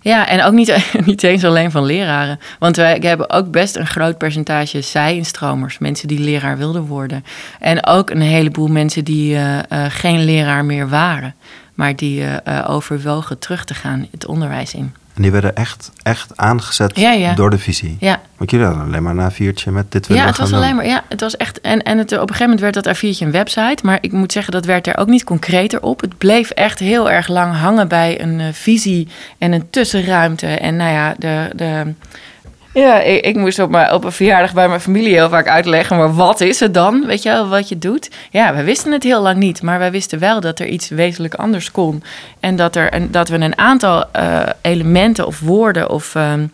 Ja, 0.00 0.28
en 0.28 0.42
ook 0.42 0.52
niet, 0.52 0.84
niet 1.04 1.22
eens 1.22 1.44
alleen 1.44 1.70
van 1.70 1.84
leraren. 1.84 2.40
Want 2.58 2.76
wij 2.76 2.98
hebben 3.00 3.30
ook 3.30 3.50
best 3.50 3.76
een 3.76 3.86
groot 3.86 4.18
percentage 4.18 4.80
zij-instromers. 4.80 5.78
Mensen 5.78 6.08
die 6.08 6.18
leraar 6.18 6.58
wilden 6.58 6.86
worden. 6.86 7.24
En 7.58 7.86
ook 7.86 8.10
een 8.10 8.20
heleboel 8.20 8.68
mensen 8.68 9.04
die 9.04 9.34
uh, 9.34 9.54
uh, 9.56 9.84
geen 9.88 10.24
leraar 10.24 10.64
meer 10.64 10.88
waren. 10.88 11.34
Maar 11.82 11.96
die 11.96 12.20
uh, 12.20 12.36
overwogen 12.66 13.38
terug 13.38 13.64
te 13.64 13.74
gaan 13.74 14.06
het 14.10 14.26
onderwijs 14.26 14.74
in. 14.74 14.94
En 15.14 15.22
die 15.22 15.30
werden 15.30 15.56
echt, 15.56 15.90
echt 16.02 16.36
aangezet 16.36 16.94
door 17.34 17.50
de 17.50 17.58
visie. 17.58 17.96
Ja. 18.00 18.20
Want 18.36 18.50
jullie 18.50 18.66
hadden 18.66 18.84
alleen 18.84 19.02
maar 19.02 19.16
een 19.16 19.32
A4'tje 19.32 19.72
met 19.72 19.92
dit 19.92 20.06
willen 20.06 20.22
Ja, 20.22 20.28
het 20.28 20.38
was 20.38 20.52
alleen 20.52 20.76
maar, 20.76 20.86
ja, 20.86 21.04
het 21.08 21.20
was 21.20 21.36
echt. 21.36 21.60
En, 21.60 21.82
en 21.82 21.98
het, 21.98 22.12
op 22.12 22.20
een 22.20 22.34
gegeven 22.34 22.44
moment 22.44 22.60
werd 22.60 22.84
dat 22.84 22.96
A4'tje 22.96 23.18
een 23.18 23.30
website. 23.30 23.78
Maar 23.82 23.98
ik 24.00 24.12
moet 24.12 24.32
zeggen, 24.32 24.52
dat 24.52 24.64
werd 24.64 24.86
er 24.86 24.96
ook 24.96 25.08
niet 25.08 25.24
concreter 25.24 25.82
op. 25.82 26.00
Het 26.00 26.18
bleef 26.18 26.50
echt 26.50 26.78
heel 26.78 27.10
erg 27.10 27.28
lang 27.28 27.56
hangen 27.56 27.88
bij 27.88 28.20
een 28.20 28.38
uh, 28.38 28.46
visie 28.52 29.08
en 29.38 29.52
een 29.52 29.70
tussenruimte. 29.70 30.46
En 30.46 30.76
nou 30.76 30.92
ja, 30.92 31.14
de. 31.18 31.50
de 31.56 31.94
ja, 32.72 33.00
ik, 33.00 33.24
ik, 33.24 33.36
moest 33.36 33.58
op, 33.58 33.70
mijn, 33.70 33.92
op 33.92 34.04
een 34.04 34.12
verjaardag 34.12 34.54
bij 34.54 34.68
mijn 34.68 34.80
familie 34.80 35.14
heel 35.14 35.28
vaak 35.28 35.48
uitleggen, 35.48 35.96
maar 35.96 36.14
wat 36.14 36.40
is 36.40 36.60
het 36.60 36.74
dan? 36.74 37.06
Weet 37.06 37.22
je 37.22 37.28
wel, 37.28 37.48
wat 37.48 37.68
je 37.68 37.78
doet? 37.78 38.10
Ja, 38.30 38.54
we 38.54 38.62
wisten 38.62 38.92
het 38.92 39.02
heel 39.02 39.22
lang 39.22 39.36
niet, 39.36 39.62
maar 39.62 39.78
wij 39.78 39.90
wisten 39.90 40.18
wel 40.18 40.40
dat 40.40 40.58
er 40.58 40.66
iets 40.66 40.88
wezenlijk 40.88 41.34
anders 41.34 41.70
kon. 41.70 42.02
En 42.40 42.56
dat, 42.56 42.76
er 42.76 42.94
een, 42.94 43.10
dat 43.10 43.28
we 43.28 43.36
een 43.36 43.58
aantal 43.58 44.04
uh, 44.16 44.42
elementen 44.60 45.26
of 45.26 45.40
woorden 45.40 45.90
of 45.90 46.14
uh, 46.14 46.32
uh, 46.34 46.46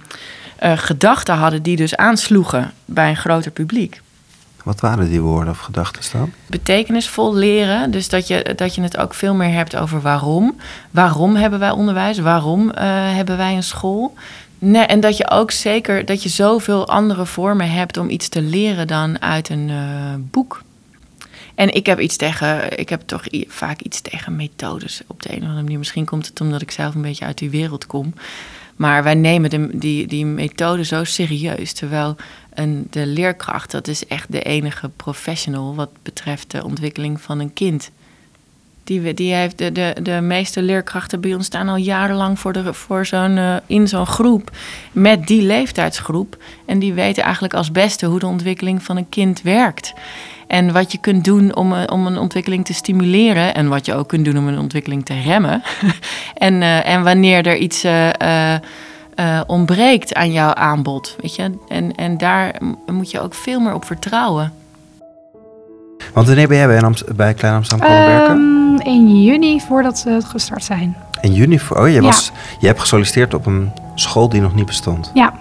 gedachten 0.74 1.34
hadden 1.34 1.62
die 1.62 1.76
dus 1.76 1.96
aansloegen 1.96 2.72
bij 2.84 3.08
een 3.08 3.16
groter 3.16 3.50
publiek. 3.50 4.00
Wat 4.64 4.80
waren 4.80 5.08
die 5.08 5.20
woorden 5.20 5.52
of 5.52 5.58
gedachten 5.58 6.18
dan? 6.18 6.32
Betekenisvol 6.46 7.34
leren. 7.34 7.90
Dus 7.90 8.08
dat 8.08 8.28
je, 8.28 8.52
dat 8.56 8.74
je 8.74 8.82
het 8.82 8.96
ook 8.96 9.14
veel 9.14 9.34
meer 9.34 9.52
hebt 9.52 9.76
over 9.76 10.00
waarom. 10.00 10.56
Waarom 10.90 11.36
hebben 11.36 11.58
wij 11.58 11.70
onderwijs? 11.70 12.18
Waarom 12.18 12.70
hebben 13.14 13.36
wij 13.36 13.54
een 13.54 13.62
school? 13.62 14.14
Nee, 14.58 14.84
en 14.84 15.00
dat 15.00 15.16
je 15.16 15.30
ook 15.30 15.50
zeker 15.50 16.04
dat 16.04 16.22
je 16.22 16.28
zoveel 16.28 16.88
andere 16.88 17.26
vormen 17.26 17.70
hebt 17.70 17.96
om 17.96 18.10
iets 18.10 18.28
te 18.28 18.42
leren 18.42 18.86
dan 18.86 19.22
uit 19.22 19.48
een 19.48 19.68
uh, 19.68 20.14
boek. 20.18 20.62
En 21.54 21.74
ik 21.74 21.86
heb 21.86 22.00
iets 22.00 22.16
tegen, 22.16 22.78
ik 22.78 22.88
heb 22.88 23.02
toch 23.06 23.24
vaak 23.48 23.80
iets 23.80 24.00
tegen 24.00 24.36
methodes 24.36 25.02
op 25.06 25.22
de 25.22 25.28
een 25.28 25.36
of 25.36 25.42
andere 25.42 25.62
manier. 25.62 25.78
Misschien 25.78 26.04
komt 26.04 26.26
het 26.26 26.40
omdat 26.40 26.62
ik 26.62 26.70
zelf 26.70 26.94
een 26.94 27.02
beetje 27.02 27.24
uit 27.24 27.38
die 27.38 27.50
wereld 27.50 27.86
kom. 27.86 28.14
Maar 28.76 29.02
wij 29.02 29.14
nemen 29.14 29.78
die, 29.78 30.06
die 30.06 30.26
methode 30.26 30.84
zo 30.84 31.04
serieus. 31.04 31.72
Terwijl 31.72 32.16
een, 32.54 32.86
de 32.90 33.06
leerkracht, 33.06 33.70
dat 33.70 33.88
is 33.88 34.06
echt 34.06 34.32
de 34.32 34.42
enige 34.42 34.88
professional 34.88 35.74
wat 35.74 35.90
betreft 36.02 36.50
de 36.50 36.64
ontwikkeling 36.64 37.20
van 37.20 37.38
een 37.38 37.52
kind. 37.52 37.90
Die, 38.88 39.14
die 39.14 39.34
heeft 39.34 39.58
de, 39.58 39.72
de, 39.72 39.96
de 40.02 40.20
meeste 40.20 40.62
leerkrachten 40.62 41.20
bij 41.20 41.34
ons 41.34 41.46
staan 41.46 41.68
al 41.68 41.76
jarenlang 41.76 42.38
voor 42.38 42.52
de, 42.52 42.74
voor 42.74 43.06
zo'n, 43.06 43.36
uh, 43.36 43.56
in 43.66 43.88
zo'n 43.88 44.06
groep. 44.06 44.50
Met 44.92 45.26
die 45.26 45.42
leeftijdsgroep. 45.42 46.36
En 46.66 46.78
die 46.78 46.92
weten 46.92 47.22
eigenlijk 47.22 47.54
als 47.54 47.72
beste 47.72 48.06
hoe 48.06 48.18
de 48.18 48.26
ontwikkeling 48.26 48.82
van 48.82 48.96
een 48.96 49.08
kind 49.08 49.42
werkt. 49.42 49.94
En 50.46 50.72
wat 50.72 50.92
je 50.92 50.98
kunt 50.98 51.24
doen 51.24 51.56
om, 51.56 51.72
om 51.72 52.06
een 52.06 52.18
ontwikkeling 52.18 52.64
te 52.64 52.74
stimuleren. 52.74 53.54
En 53.54 53.68
wat 53.68 53.86
je 53.86 53.94
ook 53.94 54.08
kunt 54.08 54.24
doen 54.24 54.38
om 54.38 54.48
een 54.48 54.58
ontwikkeling 54.58 55.04
te 55.04 55.20
remmen. 55.20 55.62
en, 56.34 56.54
uh, 56.54 56.88
en 56.88 57.02
wanneer 57.02 57.46
er 57.46 57.56
iets 57.56 57.84
uh, 57.84 58.54
ontbreekt 59.46 60.14
aan 60.14 60.32
jouw 60.32 60.54
aanbod. 60.54 61.16
Weet 61.20 61.34
je? 61.34 61.50
En, 61.68 61.94
en 61.94 62.18
daar 62.18 62.60
moet 62.86 63.10
je 63.10 63.20
ook 63.20 63.34
veel 63.34 63.60
meer 63.60 63.74
op 63.74 63.84
vertrouwen. 63.84 64.52
Want 66.12 66.26
wanneer 66.26 66.48
ben 66.48 66.56
jij 66.56 66.66
bij, 66.66 66.82
Amst 66.82 67.16
bij 67.16 67.34
Klein 67.34 67.54
Amsterdam 67.54 67.88
komen 67.88 68.02
um, 68.02 68.16
werken? 68.16 68.57
In 68.88 69.22
juni 69.22 69.60
voordat 69.60 69.98
ze 69.98 70.20
gestart 70.24 70.64
zijn. 70.64 70.96
In 71.20 71.32
juni? 71.32 71.58
Voor, 71.58 71.76
oh, 71.76 71.88
je, 71.92 72.02
was, 72.02 72.32
je 72.58 72.66
hebt 72.66 72.80
gesolliciteerd 72.80 73.34
op 73.34 73.46
een 73.46 73.70
school 73.94 74.28
die 74.28 74.40
nog 74.40 74.54
niet 74.54 74.66
bestond? 74.66 75.10
Ja. 75.14 75.32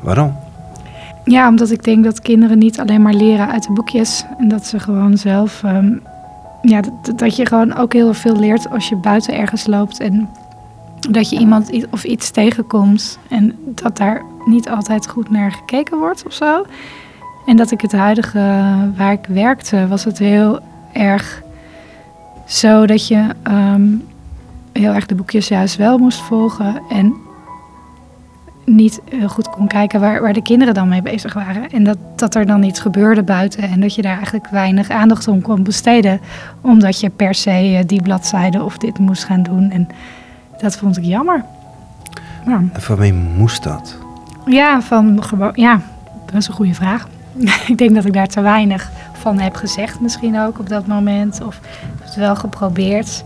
Waarom? 0.00 0.36
Ja, 1.24 1.48
omdat 1.48 1.70
ik 1.70 1.84
denk 1.84 2.04
dat 2.04 2.20
kinderen 2.20 2.58
niet 2.58 2.80
alleen 2.80 3.02
maar 3.02 3.14
leren 3.14 3.50
uit 3.50 3.62
de 3.62 3.72
boekjes. 3.72 4.24
En 4.38 4.48
dat 4.48 4.66
ze 4.66 4.78
gewoon 4.78 5.16
zelf... 5.16 5.62
Um, 5.62 6.02
ja, 6.62 6.80
dat, 6.80 7.18
dat 7.18 7.36
je 7.36 7.46
gewoon 7.46 7.76
ook 7.76 7.92
heel 7.92 8.14
veel 8.14 8.36
leert 8.36 8.70
als 8.70 8.88
je 8.88 8.96
buiten 8.96 9.34
ergens 9.34 9.66
loopt. 9.66 10.00
En 10.00 10.28
dat 11.10 11.30
je 11.30 11.38
iemand 11.38 11.70
of 11.90 12.04
iets 12.04 12.30
tegenkomt. 12.30 13.18
En 13.28 13.56
dat 13.64 13.96
daar 13.96 14.22
niet 14.44 14.68
altijd 14.68 15.08
goed 15.08 15.30
naar 15.30 15.52
gekeken 15.52 15.98
wordt 15.98 16.26
of 16.26 16.32
zo. 16.32 16.66
En 17.46 17.56
dat 17.56 17.70
ik 17.70 17.80
het 17.80 17.92
huidige 17.92 18.64
waar 18.96 19.12
ik 19.12 19.26
werkte, 19.28 19.88
was 19.88 20.04
het 20.04 20.18
heel 20.18 20.60
erg 20.92 21.42
zo 22.50 22.86
dat 22.86 23.08
je 23.08 23.28
um, 23.48 24.04
heel 24.72 24.92
erg 24.92 25.06
de 25.06 25.14
boekjes 25.14 25.48
juist 25.48 25.76
wel 25.76 25.98
moest 25.98 26.20
volgen. 26.20 26.82
En 26.88 27.14
niet 28.64 29.00
heel 29.10 29.28
goed 29.28 29.50
kon 29.50 29.66
kijken 29.66 30.00
waar, 30.00 30.20
waar 30.20 30.32
de 30.32 30.42
kinderen 30.42 30.74
dan 30.74 30.88
mee 30.88 31.02
bezig 31.02 31.32
waren. 31.32 31.70
En 31.70 31.84
dat, 31.84 31.98
dat 32.16 32.34
er 32.34 32.46
dan 32.46 32.62
iets 32.62 32.80
gebeurde 32.80 33.22
buiten. 33.22 33.62
En 33.62 33.80
dat 33.80 33.94
je 33.94 34.02
daar 34.02 34.16
eigenlijk 34.16 34.48
weinig 34.48 34.90
aandacht 34.90 35.28
om 35.28 35.42
kon 35.42 35.62
besteden. 35.62 36.20
Omdat 36.60 37.00
je 37.00 37.10
per 37.10 37.34
se 37.34 37.82
die 37.86 38.02
bladzijde 38.02 38.62
of 38.62 38.78
dit 38.78 38.98
moest 38.98 39.24
gaan 39.24 39.42
doen. 39.42 39.70
En 39.70 39.88
dat 40.60 40.76
vond 40.76 40.96
ik 40.96 41.04
jammer. 41.04 41.44
Ja. 42.46 42.62
En 42.72 42.82
van 42.82 42.96
wie 42.96 43.12
moest 43.12 43.62
dat? 43.62 43.96
Ja, 44.46 44.82
van 44.82 45.24
gewoon. 45.24 45.52
Ja, 45.54 45.80
dat 46.26 46.34
is 46.34 46.48
een 46.48 46.54
goede 46.54 46.74
vraag. 46.74 47.08
ik 47.66 47.78
denk 47.78 47.94
dat 47.94 48.04
ik 48.04 48.12
daar 48.12 48.28
te 48.28 48.40
weinig 48.40 48.90
van 49.12 49.38
heb 49.38 49.54
gezegd, 49.54 50.00
misschien 50.00 50.40
ook 50.40 50.58
op 50.58 50.68
dat 50.68 50.86
moment. 50.86 51.40
Of 51.44 51.60
het 52.10 52.18
wel 52.18 52.36
geprobeerd. 52.36 53.24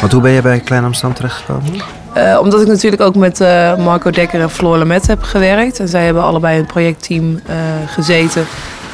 Want 0.00 0.12
hoe 0.12 0.22
ben 0.22 0.30
je 0.30 0.42
bij 0.42 0.60
Klein 0.60 0.84
Amsterdam 0.84 1.16
terechtgekomen? 1.16 1.72
Uh, 2.16 2.38
omdat 2.40 2.60
ik 2.60 2.66
natuurlijk 2.66 3.02
ook 3.02 3.14
met 3.14 3.40
uh, 3.40 3.76
Marco 3.76 4.10
Dekker 4.10 4.40
en 4.40 4.50
Floor 4.50 4.76
Lamet 4.76 5.06
heb 5.06 5.22
gewerkt. 5.22 5.80
En 5.80 5.88
zij 5.88 6.04
hebben 6.04 6.22
allebei 6.22 6.58
een 6.58 6.66
projectteam 6.66 7.32
uh, 7.32 7.40
gezeten 7.86 8.44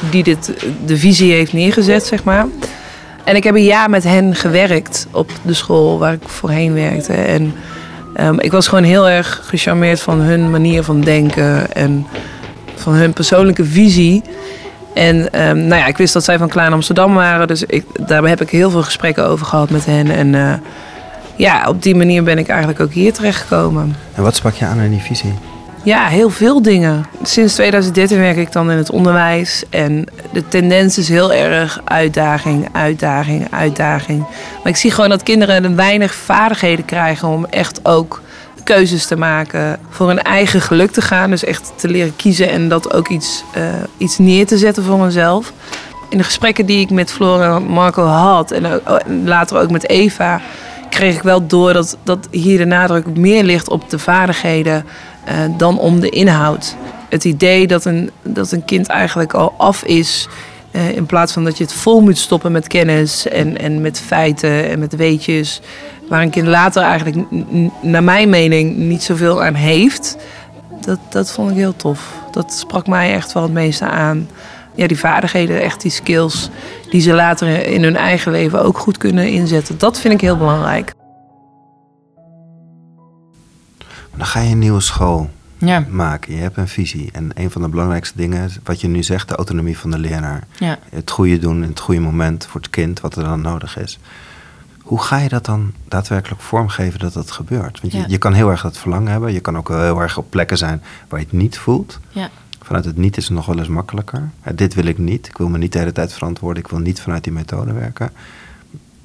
die 0.09 0.23
dit, 0.23 0.53
de 0.85 0.97
visie 0.97 1.33
heeft 1.33 1.53
neergezet, 1.53 2.05
zeg 2.05 2.23
maar. 2.23 2.45
En 3.23 3.35
ik 3.35 3.43
heb 3.43 3.55
een 3.55 3.63
jaar 3.63 3.89
met 3.89 4.03
hen 4.03 4.35
gewerkt 4.35 5.07
op 5.11 5.31
de 5.41 5.53
school 5.53 5.99
waar 5.99 6.13
ik 6.13 6.21
voorheen 6.25 6.73
werkte. 6.73 7.13
En 7.13 7.53
um, 8.19 8.39
ik 8.39 8.51
was 8.51 8.67
gewoon 8.67 8.83
heel 8.83 9.09
erg 9.09 9.41
gecharmeerd 9.43 10.01
van 10.01 10.19
hun 10.19 10.51
manier 10.51 10.83
van 10.83 11.01
denken 11.01 11.73
en 11.73 12.07
van 12.75 12.93
hun 12.93 13.13
persoonlijke 13.13 13.65
visie. 13.65 14.23
En 14.93 15.15
um, 15.15 15.57
nou 15.57 15.81
ja, 15.81 15.85
ik 15.85 15.97
wist 15.97 16.13
dat 16.13 16.23
zij 16.23 16.37
van 16.37 16.49
Klein 16.49 16.73
Amsterdam 16.73 17.13
waren, 17.13 17.47
dus 17.47 17.63
ik, 17.63 17.85
daar 18.07 18.23
heb 18.23 18.41
ik 18.41 18.49
heel 18.49 18.69
veel 18.69 18.83
gesprekken 18.83 19.27
over 19.27 19.45
gehad 19.45 19.69
met 19.69 19.85
hen. 19.85 20.11
En 20.11 20.33
uh, 20.33 20.53
ja, 21.35 21.67
op 21.67 21.83
die 21.83 21.95
manier 21.95 22.23
ben 22.23 22.37
ik 22.37 22.47
eigenlijk 22.47 22.79
ook 22.79 22.93
hier 22.93 23.13
terechtgekomen. 23.13 23.95
En 24.13 24.23
wat 24.23 24.35
sprak 24.35 24.53
je 24.53 24.65
aan 24.65 24.79
in 24.79 24.91
die 24.91 24.99
visie? 24.99 25.33
Ja, 25.83 26.07
heel 26.07 26.29
veel 26.29 26.61
dingen. 26.61 27.05
Sinds 27.23 27.53
2013 27.53 28.17
werk 28.17 28.37
ik 28.37 28.51
dan 28.51 28.71
in 28.71 28.77
het 28.77 28.91
onderwijs. 28.91 29.63
En 29.69 30.05
de 30.31 30.47
tendens 30.47 30.97
is 30.97 31.09
heel 31.09 31.33
erg 31.33 31.81
uitdaging, 31.83 32.69
uitdaging, 32.71 33.47
uitdaging. 33.51 34.19
Maar 34.63 34.71
ik 34.71 34.75
zie 34.75 34.91
gewoon 34.91 35.09
dat 35.09 35.23
kinderen 35.23 35.75
weinig 35.75 36.13
vaardigheden 36.13 36.85
krijgen 36.85 37.27
om 37.27 37.45
echt 37.45 37.79
ook 37.85 38.21
keuzes 38.63 39.05
te 39.05 39.17
maken, 39.17 39.79
voor 39.89 40.07
hun 40.07 40.21
eigen 40.21 40.61
geluk 40.61 40.91
te 40.91 41.01
gaan. 41.01 41.29
Dus 41.29 41.43
echt 41.43 41.71
te 41.75 41.87
leren 41.87 42.15
kiezen 42.15 42.49
en 42.49 42.69
dat 42.69 42.93
ook 42.93 43.07
iets, 43.07 43.43
uh, 43.57 43.63
iets 43.97 44.17
neer 44.17 44.45
te 44.45 44.57
zetten 44.57 44.83
voor 44.83 44.99
mezelf. 44.99 45.53
In 46.09 46.17
de 46.17 46.23
gesprekken 46.23 46.65
die 46.65 46.79
ik 46.79 46.89
met 46.89 47.11
Flora 47.11 47.55
en 47.55 47.63
Marco 47.63 48.03
had 48.03 48.51
en 48.51 48.81
later 49.25 49.57
ook 49.57 49.71
met 49.71 49.89
Eva, 49.89 50.41
kreeg 50.89 51.15
ik 51.15 51.21
wel 51.21 51.47
door 51.47 51.73
dat, 51.73 51.97
dat 52.03 52.27
hier 52.31 52.57
de 52.57 52.65
nadruk 52.65 53.17
meer 53.17 53.43
ligt 53.43 53.69
op 53.69 53.89
de 53.89 53.99
vaardigheden 53.99 54.85
uh, 55.29 55.33
dan 55.57 55.79
om 55.79 55.99
de 55.99 56.09
inhoud. 56.09 56.75
Het 57.09 57.25
idee 57.25 57.67
dat 57.67 57.85
een, 57.85 58.11
dat 58.23 58.51
een 58.51 58.65
kind 58.65 58.87
eigenlijk 58.87 59.33
al 59.33 59.53
af 59.57 59.83
is. 59.83 60.27
Uh, 60.71 60.95
in 60.95 61.05
plaats 61.05 61.33
van 61.33 61.43
dat 61.43 61.57
je 61.57 61.63
het 61.63 61.73
vol 61.73 62.01
moet 62.01 62.17
stoppen 62.17 62.51
met 62.51 62.67
kennis 62.67 63.27
en, 63.27 63.57
en 63.57 63.81
met 63.81 63.99
feiten 63.99 64.69
en 64.69 64.79
met 64.79 64.95
weetjes. 64.95 65.61
Waar 66.09 66.21
een 66.21 66.29
kind 66.29 66.47
later 66.47 66.83
eigenlijk, 66.83 67.31
naar 67.81 68.03
mijn 68.03 68.29
mening, 68.29 68.77
niet 68.77 69.03
zoveel 69.03 69.43
aan 69.43 69.53
heeft. 69.53 70.17
Dat, 70.81 70.99
dat 71.09 71.31
vond 71.31 71.49
ik 71.49 71.55
heel 71.55 71.75
tof. 71.75 72.13
Dat 72.31 72.53
sprak 72.53 72.87
mij 72.87 73.13
echt 73.13 73.33
wel 73.33 73.43
het 73.43 73.51
meeste 73.51 73.85
aan. 73.85 74.29
ja, 74.75 74.87
die 74.87 74.99
vaardigheden, 74.99 75.61
echt 75.61 75.81
die 75.81 75.91
skills 75.91 76.49
die 76.89 77.01
ze 77.01 77.13
later 77.13 77.67
in 77.67 77.83
hun 77.83 77.95
eigen 77.95 78.31
leven 78.31 78.63
ook 78.63 78.77
goed 78.77 78.97
kunnen 78.97 79.27
inzetten. 79.27 79.77
Dat 79.77 79.99
vind 79.99 80.13
ik 80.13 80.21
heel 80.21 80.37
belangrijk. 80.37 80.93
Dan 84.15 84.25
ga 84.25 84.39
je 84.39 84.51
een 84.51 84.59
nieuwe 84.59 84.81
school 84.81 85.29
ja. 85.67 85.85
maken. 85.89 86.35
Je 86.35 86.41
hebt 86.41 86.57
een 86.57 86.67
visie. 86.67 87.09
En 87.11 87.29
een 87.33 87.51
van 87.51 87.61
de 87.61 87.69
belangrijkste 87.69 88.17
dingen, 88.17 88.51
wat 88.63 88.81
je 88.81 88.87
nu 88.87 89.03
zegt, 89.03 89.29
de 89.29 89.35
autonomie 89.35 89.77
van 89.77 89.91
de 89.91 89.99
leraar. 89.99 90.47
Ja. 90.59 90.79
Het 90.89 91.11
goede 91.11 91.37
doen 91.37 91.63
in 91.63 91.69
het 91.69 91.79
goede 91.79 92.01
moment 92.01 92.45
voor 92.45 92.61
het 92.61 92.69
kind, 92.69 92.99
wat 92.99 93.15
er 93.15 93.23
dan 93.23 93.41
nodig 93.41 93.77
is. 93.77 93.99
Hoe 94.81 95.01
ga 95.01 95.17
je 95.17 95.29
dat 95.29 95.45
dan 95.45 95.73
daadwerkelijk 95.87 96.41
vormgeven 96.41 96.99
dat 96.99 97.13
dat 97.13 97.31
gebeurt? 97.31 97.81
Want 97.81 97.93
je, 97.93 98.03
je 98.07 98.17
kan 98.17 98.33
heel 98.33 98.49
erg 98.49 98.61
dat 98.61 98.77
verlangen 98.77 99.11
hebben. 99.11 99.33
Je 99.33 99.39
kan 99.39 99.57
ook 99.57 99.67
heel 99.67 100.01
erg 100.01 100.17
op 100.17 100.29
plekken 100.29 100.57
zijn 100.57 100.83
waar 101.09 101.19
je 101.19 101.25
het 101.25 101.35
niet 101.35 101.57
voelt. 101.57 101.99
Ja. 102.09 102.29
Vanuit 102.61 102.85
het 102.85 102.97
niet 102.97 103.17
is 103.17 103.23
het 103.23 103.33
nog 103.33 103.45
wel 103.45 103.57
eens 103.57 103.67
makkelijker. 103.67 104.29
dit 104.55 104.73
wil 104.73 104.85
ik 104.85 104.97
niet. 104.97 105.27
Ik 105.27 105.37
wil 105.37 105.49
me 105.49 105.57
niet 105.57 105.71
de 105.71 105.79
hele 105.79 105.91
tijd 105.91 106.13
verantwoorden. 106.13 106.63
Ik 106.63 106.69
wil 106.69 106.79
niet 106.79 107.01
vanuit 107.01 107.23
die 107.23 107.33
methode 107.33 107.73
werken. 107.73 108.11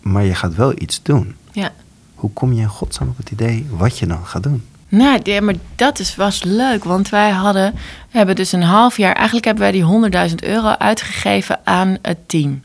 Maar 0.01 0.25
je 0.25 0.35
gaat 0.35 0.55
wel 0.55 0.73
iets 0.79 1.03
doen. 1.03 1.35
Ja. 1.53 1.73
Hoe 2.15 2.31
kom 2.33 2.53
je 2.53 2.61
in 2.61 2.69
godsnaam 2.69 3.09
op 3.09 3.17
het 3.17 3.31
idee 3.31 3.67
wat 3.71 3.99
je 3.99 4.07
dan 4.07 4.27
gaat 4.27 4.43
doen? 4.43 4.65
Nou, 4.89 5.21
ja, 5.23 5.41
maar 5.41 5.55
dat 5.77 5.99
is, 5.99 6.17
was 6.17 6.43
leuk, 6.43 6.85
want 6.85 7.09
wij 7.09 7.31
hadden, 7.31 7.75
hebben 8.11 8.37
dus 8.37 8.53
een 8.53 8.63
half 8.63 8.97
jaar, 8.97 9.15
eigenlijk 9.15 9.45
hebben 9.47 9.63
wij 9.63 9.73
die 9.73 10.29
100.000 10.31 10.35
euro 10.35 10.69
uitgegeven 10.69 11.61
aan 11.65 11.99
het 12.03 12.29
team. 12.29 12.63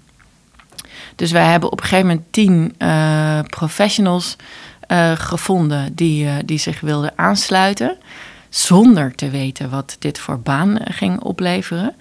Dus 1.15 1.31
wij 1.31 1.45
hebben 1.45 1.71
op 1.71 1.79
een 1.79 1.87
gegeven 1.87 2.07
moment 2.07 2.25
tien 2.31 2.75
uh, 2.77 3.39
professionals 3.49 4.35
uh, 4.87 5.11
gevonden 5.11 5.95
die, 5.95 6.25
uh, 6.25 6.33
die 6.45 6.57
zich 6.57 6.79
wilden 6.79 7.13
aansluiten, 7.15 7.97
zonder 8.49 9.15
te 9.15 9.29
weten 9.29 9.69
wat 9.69 9.95
dit 9.99 10.19
voor 10.19 10.39
baan 10.39 10.77
ging 10.83 11.19
opleveren. 11.19 11.95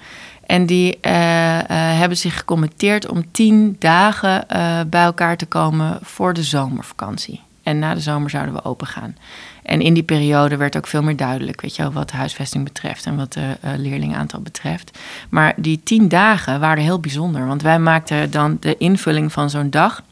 En 0.47 0.67
die 0.67 0.99
hebben 1.03 2.17
zich 2.17 2.37
gecommitteerd 2.37 3.09
om 3.09 3.33
tien 3.33 3.77
dagen 3.79 4.47
bij 4.91 5.03
elkaar 5.03 5.37
te 5.37 5.47
komen 5.47 5.99
voor 6.03 6.35
de 6.35 6.43
zomervakantie. 6.43 7.41
En 7.63 7.79
na 7.79 7.95
de 7.95 8.01
zomer 8.01 8.31
zouden 8.31 8.55
we 8.55 8.65
open 8.65 8.87
gaan. 8.87 9.17
En 9.63 9.81
in 9.81 9.95
die 9.95 10.03
periode 10.03 10.57
werd 10.57 10.77
ook 10.77 10.87
veel 10.87 11.03
meer 11.03 11.17
duidelijk, 11.17 11.61
weet 11.61 11.77
je 11.77 11.83
wel, 11.83 11.93
wat 11.93 12.11
de 12.11 12.17
huisvesting 12.17 12.65
betreft 12.65 13.07
en 13.07 13.17
wat 13.17 13.33
de 13.33 13.57
uh, 13.65 13.71
leerlingaantal 13.77 14.41
betreft. 14.41 14.99
Maar 15.29 15.53
die 15.57 15.81
tien 15.85 16.09
dagen 16.09 16.61
waren 16.61 16.83
heel 16.83 17.01
bijzonder, 17.01 17.47
want 17.47 17.63
wij 17.63 17.79
maakten 17.79 18.31
dan 18.31 18.57
de 18.61 18.77
invulling 18.77 19.33
van 19.33 19.51
zo'n 19.51 19.71
dag 19.71 20.03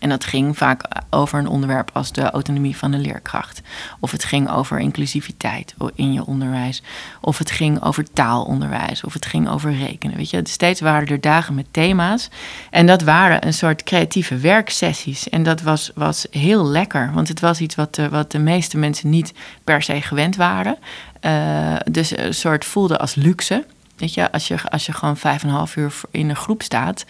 en 0.00 0.08
dat 0.08 0.24
ging 0.24 0.56
vaak 0.56 0.82
over 1.10 1.38
een 1.38 1.48
onderwerp 1.48 1.90
als 1.92 2.12
de 2.12 2.30
autonomie 2.30 2.76
van 2.76 2.90
de 2.90 2.98
leerkracht. 2.98 3.62
Of 4.00 4.10
het 4.10 4.24
ging 4.24 4.50
over 4.50 4.78
inclusiviteit 4.78 5.74
in 5.94 6.12
je 6.12 6.26
onderwijs. 6.26 6.82
Of 7.20 7.38
het 7.38 7.50
ging 7.50 7.82
over 7.82 8.12
taalonderwijs. 8.12 9.04
Of 9.04 9.12
het 9.12 9.26
ging 9.26 9.48
over 9.48 9.76
rekenen. 9.76 10.16
Weet 10.16 10.30
je, 10.30 10.40
steeds 10.44 10.80
waren 10.80 11.08
er 11.08 11.20
dagen 11.20 11.54
met 11.54 11.66
thema's. 11.70 12.28
En 12.70 12.86
dat 12.86 13.02
waren 13.02 13.46
een 13.46 13.54
soort 13.54 13.82
creatieve 13.82 14.36
werksessies. 14.36 15.28
En 15.28 15.42
dat 15.42 15.62
was, 15.62 15.90
was 15.94 16.26
heel 16.30 16.66
lekker. 16.66 17.10
Want 17.14 17.28
het 17.28 17.40
was 17.40 17.60
iets 17.60 17.74
wat 17.74 17.94
de, 17.94 18.08
wat 18.08 18.30
de 18.30 18.38
meeste 18.38 18.78
mensen 18.78 19.10
niet 19.10 19.32
per 19.64 19.82
se 19.82 20.02
gewend 20.02 20.36
waren. 20.36 20.76
Uh, 21.20 21.76
dus 21.90 22.16
een 22.16 22.34
soort 22.34 22.64
voelde 22.64 22.98
als 22.98 23.14
luxe. 23.14 23.64
Weet 23.96 24.14
je, 24.14 24.32
als 24.32 24.48
je, 24.48 24.70
als 24.70 24.86
je 24.86 24.92
gewoon 24.92 25.16
vijf 25.16 25.42
en 25.42 25.48
een 25.48 25.54
half 25.54 25.76
uur 25.76 25.94
in 26.10 26.28
een 26.28 26.36
groep 26.36 26.62
staat 26.62 27.04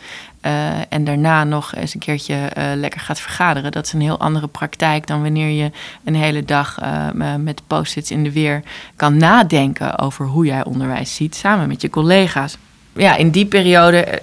uh, 0.47 0.53
en 0.88 1.05
daarna 1.05 1.45
nog 1.45 1.75
eens 1.75 1.95
een 1.95 2.00
keertje 2.00 2.35
uh, 2.35 2.65
lekker 2.75 3.00
gaat 3.00 3.21
vergaderen, 3.21 3.73
dat 3.73 3.87
is 3.87 3.93
een 3.93 4.00
heel 4.00 4.19
andere 4.19 4.47
praktijk 4.47 5.07
dan 5.07 5.23
wanneer 5.23 5.49
je 5.49 5.71
een 6.05 6.15
hele 6.15 6.45
dag 6.45 6.79
uh, 6.83 7.35
met 7.35 7.62
post-its 7.67 8.11
in 8.11 8.25
de 8.25 8.33
weer 8.33 8.62
kan 8.97 9.17
nadenken 9.17 9.99
over 9.99 10.26
hoe 10.26 10.47
jij 10.47 10.65
onderwijs 10.65 11.15
ziet, 11.15 11.35
samen 11.35 11.69
met 11.69 11.81
je 11.81 11.91
collega's. 11.91 12.57
Ja, 12.93 13.17
in 13.17 13.31
die 13.31 13.47
periode 13.47 14.21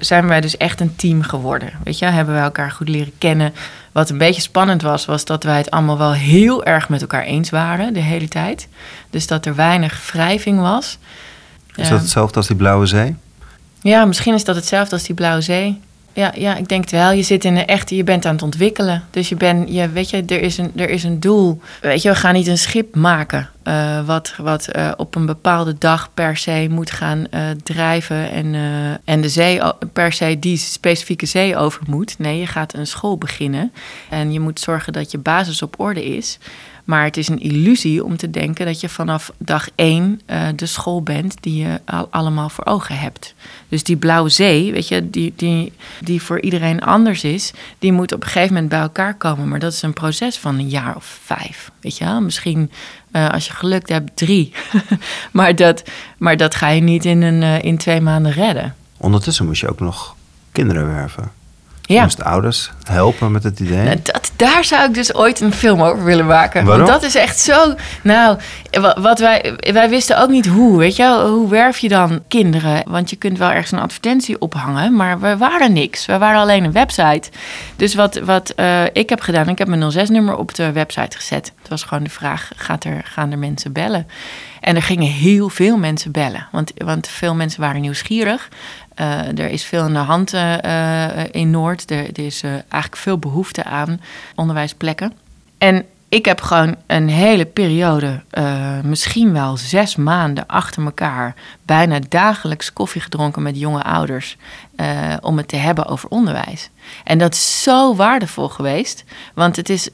zijn 0.00 0.26
wij 0.26 0.40
dus 0.40 0.56
echt 0.56 0.80
een 0.80 0.96
team 0.96 1.22
geworden. 1.22 1.72
Weet 1.84 1.98
je, 1.98 2.04
hebben 2.04 2.34
wij 2.34 2.42
elkaar 2.42 2.70
goed 2.70 2.88
leren 2.88 3.12
kennen. 3.18 3.54
Wat 3.92 4.10
een 4.10 4.18
beetje 4.18 4.40
spannend 4.40 4.82
was, 4.82 5.04
was 5.04 5.24
dat 5.24 5.42
wij 5.42 5.56
het 5.56 5.70
allemaal 5.70 5.98
wel 5.98 6.12
heel 6.12 6.64
erg 6.64 6.88
met 6.88 7.00
elkaar 7.00 7.22
eens 7.22 7.50
waren 7.50 7.92
de 7.92 8.00
hele 8.00 8.28
tijd. 8.28 8.68
Dus 9.10 9.26
dat 9.26 9.46
er 9.46 9.54
weinig 9.54 10.10
wrijving 10.12 10.60
was. 10.60 10.98
Is 11.74 11.88
dat 11.88 12.00
hetzelfde 12.00 12.36
als 12.36 12.46
die 12.46 12.56
Blauwe 12.56 12.86
Zee? 12.86 13.16
Ja, 13.82 14.04
misschien 14.04 14.34
is 14.34 14.44
dat 14.44 14.56
hetzelfde 14.56 14.94
als 14.94 15.04
die 15.04 15.14
Blauwe 15.14 15.40
Zee. 15.40 15.80
Ja, 16.12 16.32
ja, 16.36 16.56
ik 16.56 16.68
denk 16.68 16.82
het 16.82 16.90
wel. 16.90 17.12
Je 17.12 17.22
zit 17.22 17.44
in 17.44 17.56
een 17.56 17.66
echte, 17.66 17.96
je 17.96 18.04
bent 18.04 18.26
aan 18.26 18.32
het 18.32 18.42
ontwikkelen. 18.42 19.04
Dus 19.10 19.28
je 19.28 19.34
bent, 19.34 19.72
je, 19.72 19.88
weet 19.88 20.10
je, 20.10 20.22
er 20.26 20.40
is, 20.40 20.58
een, 20.58 20.72
er 20.76 20.90
is 20.90 21.04
een 21.04 21.20
doel. 21.20 21.60
Weet 21.80 22.02
je, 22.02 22.08
we 22.08 22.14
gaan 22.14 22.34
niet 22.34 22.46
een 22.46 22.58
schip 22.58 22.94
maken 22.94 23.48
uh, 23.64 24.06
wat, 24.06 24.34
wat 24.36 24.68
uh, 24.76 24.90
op 24.96 25.14
een 25.14 25.26
bepaalde 25.26 25.78
dag 25.78 26.10
per 26.14 26.36
se 26.36 26.66
moet 26.70 26.90
gaan 26.90 27.26
uh, 27.30 27.40
drijven 27.62 28.30
en, 28.30 28.54
en 29.04 29.20
de 29.20 29.28
zee 29.28 29.60
per 29.92 30.12
se 30.12 30.38
die 30.38 30.56
specifieke 30.56 31.26
zee 31.26 31.56
over 31.56 31.82
moet. 31.86 32.18
Nee, 32.18 32.38
je 32.38 32.46
gaat 32.46 32.74
een 32.74 32.86
school 32.86 33.18
beginnen 33.18 33.72
en 34.08 34.32
je 34.32 34.40
moet 34.40 34.60
zorgen 34.60 34.92
dat 34.92 35.10
je 35.10 35.18
basis 35.18 35.62
op 35.62 35.80
orde 35.80 36.04
is. 36.04 36.38
Maar 36.84 37.04
het 37.04 37.16
is 37.16 37.28
een 37.28 37.40
illusie 37.40 38.04
om 38.04 38.16
te 38.16 38.30
denken 38.30 38.66
dat 38.66 38.80
je 38.80 38.88
vanaf 38.88 39.32
dag 39.38 39.68
één 39.74 40.20
de 40.54 40.66
school 40.66 41.02
bent 41.02 41.36
die 41.40 41.62
je 41.62 41.80
al 41.84 42.08
allemaal 42.10 42.48
voor 42.48 42.66
ogen 42.66 42.98
hebt. 42.98 43.34
Dus 43.70 43.82
die 43.82 43.96
blauwe 43.96 44.28
zee, 44.28 44.72
weet 44.72 44.88
je, 44.88 45.10
die, 45.10 45.32
die, 45.36 45.72
die 46.00 46.22
voor 46.22 46.40
iedereen 46.40 46.80
anders 46.80 47.24
is, 47.24 47.52
die 47.78 47.92
moet 47.92 48.12
op 48.12 48.22
een 48.22 48.28
gegeven 48.28 48.52
moment 48.52 48.68
bij 48.68 48.80
elkaar 48.80 49.14
komen. 49.14 49.48
Maar 49.48 49.58
dat 49.58 49.72
is 49.72 49.82
een 49.82 49.92
proces 49.92 50.38
van 50.38 50.58
een 50.58 50.68
jaar 50.68 50.96
of 50.96 51.18
vijf. 51.22 51.70
Weet 51.80 51.98
je 51.98 52.04
wel? 52.04 52.20
Misschien 52.20 52.70
uh, 53.12 53.30
als 53.30 53.46
je 53.46 53.52
gelukt 53.52 53.88
hebt, 53.88 54.16
drie. 54.16 54.52
maar, 55.32 55.56
dat, 55.56 55.82
maar 56.18 56.36
dat 56.36 56.54
ga 56.54 56.68
je 56.68 56.80
niet 56.80 57.04
in, 57.04 57.22
een, 57.22 57.42
uh, 57.42 57.62
in 57.62 57.78
twee 57.78 58.00
maanden 58.00 58.32
redden. 58.32 58.74
Ondertussen 58.96 59.46
moest 59.46 59.60
je 59.60 59.68
ook 59.68 59.80
nog 59.80 60.16
kinderen 60.52 60.86
werven. 60.86 61.32
Ja. 61.94 62.02
Moest 62.02 62.24
ouders 62.24 62.70
helpen 62.84 63.32
met 63.32 63.42
het 63.42 63.60
idee? 63.60 63.84
Nou, 63.84 63.96
dat, 64.02 64.32
daar 64.36 64.64
zou 64.64 64.88
ik 64.88 64.94
dus 64.94 65.14
ooit 65.14 65.40
een 65.40 65.52
film 65.52 65.82
over 65.82 66.04
willen 66.04 66.26
maken. 66.26 66.64
Waarom? 66.64 66.86
Want 66.86 67.00
dat 67.00 67.08
is 67.08 67.14
echt 67.14 67.38
zo. 67.38 67.74
Nou, 68.02 68.38
wat 69.00 69.18
wij, 69.18 69.54
wij 69.72 69.88
wisten 69.88 70.20
ook 70.22 70.28
niet 70.28 70.46
hoe. 70.46 70.78
Weet 70.78 70.96
je, 70.96 71.22
hoe 71.28 71.48
werf 71.48 71.78
je 71.78 71.88
dan 71.88 72.22
kinderen? 72.28 72.82
Want 72.86 73.10
je 73.10 73.16
kunt 73.16 73.38
wel 73.38 73.50
ergens 73.50 73.72
een 73.72 73.78
advertentie 73.78 74.40
ophangen, 74.40 74.96
maar 74.96 75.20
we 75.20 75.36
waren 75.36 75.72
niks. 75.72 76.06
We 76.06 76.18
waren 76.18 76.40
alleen 76.40 76.64
een 76.64 76.72
website. 76.72 77.30
Dus 77.76 77.94
wat, 77.94 78.18
wat 78.18 78.52
uh, 78.56 78.84
ik 78.92 79.08
heb 79.08 79.20
gedaan, 79.20 79.48
ik 79.48 79.58
heb 79.58 79.68
mijn 79.68 79.92
06-nummer 79.92 80.36
op 80.36 80.54
de 80.54 80.72
website 80.72 81.16
gezet. 81.16 81.52
Het 81.58 81.68
was 81.68 81.82
gewoon 81.82 82.04
de 82.04 82.10
vraag: 82.10 82.50
gaat 82.56 82.84
er, 82.84 83.00
gaan 83.04 83.30
er 83.30 83.38
mensen 83.38 83.72
bellen? 83.72 84.06
En 84.60 84.76
er 84.76 84.82
gingen 84.82 85.10
heel 85.10 85.48
veel 85.48 85.76
mensen 85.76 86.12
bellen. 86.12 86.48
Want, 86.52 86.72
want 86.76 87.08
veel 87.08 87.34
mensen 87.34 87.60
waren 87.60 87.80
nieuwsgierig. 87.80 88.48
Uh, 89.00 89.38
er 89.38 89.48
is 89.48 89.64
veel 89.64 89.82
aan 89.82 89.92
de 89.92 89.98
hand 89.98 90.32
uh, 90.34 91.24
in 91.30 91.50
Noord. 91.50 91.90
Er, 91.90 92.18
is 92.18 92.42
eigenlijk 92.42 92.96
veel 92.96 93.18
behoefte 93.18 93.64
aan 93.64 94.00
onderwijsplekken. 94.34 95.12
En 95.58 95.84
ik 96.08 96.24
heb 96.24 96.40
gewoon 96.40 96.76
een 96.86 97.08
hele 97.08 97.44
periode, 97.44 98.22
misschien 98.82 99.32
wel 99.32 99.56
zes 99.56 99.96
maanden 99.96 100.46
achter 100.46 100.84
elkaar, 100.84 101.34
bijna 101.62 101.98
dagelijks 102.08 102.72
koffie 102.72 103.00
gedronken 103.00 103.42
met 103.42 103.58
jonge 103.58 103.82
ouders. 103.82 104.36
om 105.20 105.36
het 105.36 105.48
te 105.48 105.56
hebben 105.56 105.86
over 105.86 106.08
onderwijs. 106.08 106.70
En 107.04 107.18
dat 107.18 107.34
is 107.34 107.62
zo 107.62 107.94
waardevol 107.94 108.48
geweest. 108.48 109.04
Want 109.34 109.56
het 109.56 109.68
is 109.68 109.88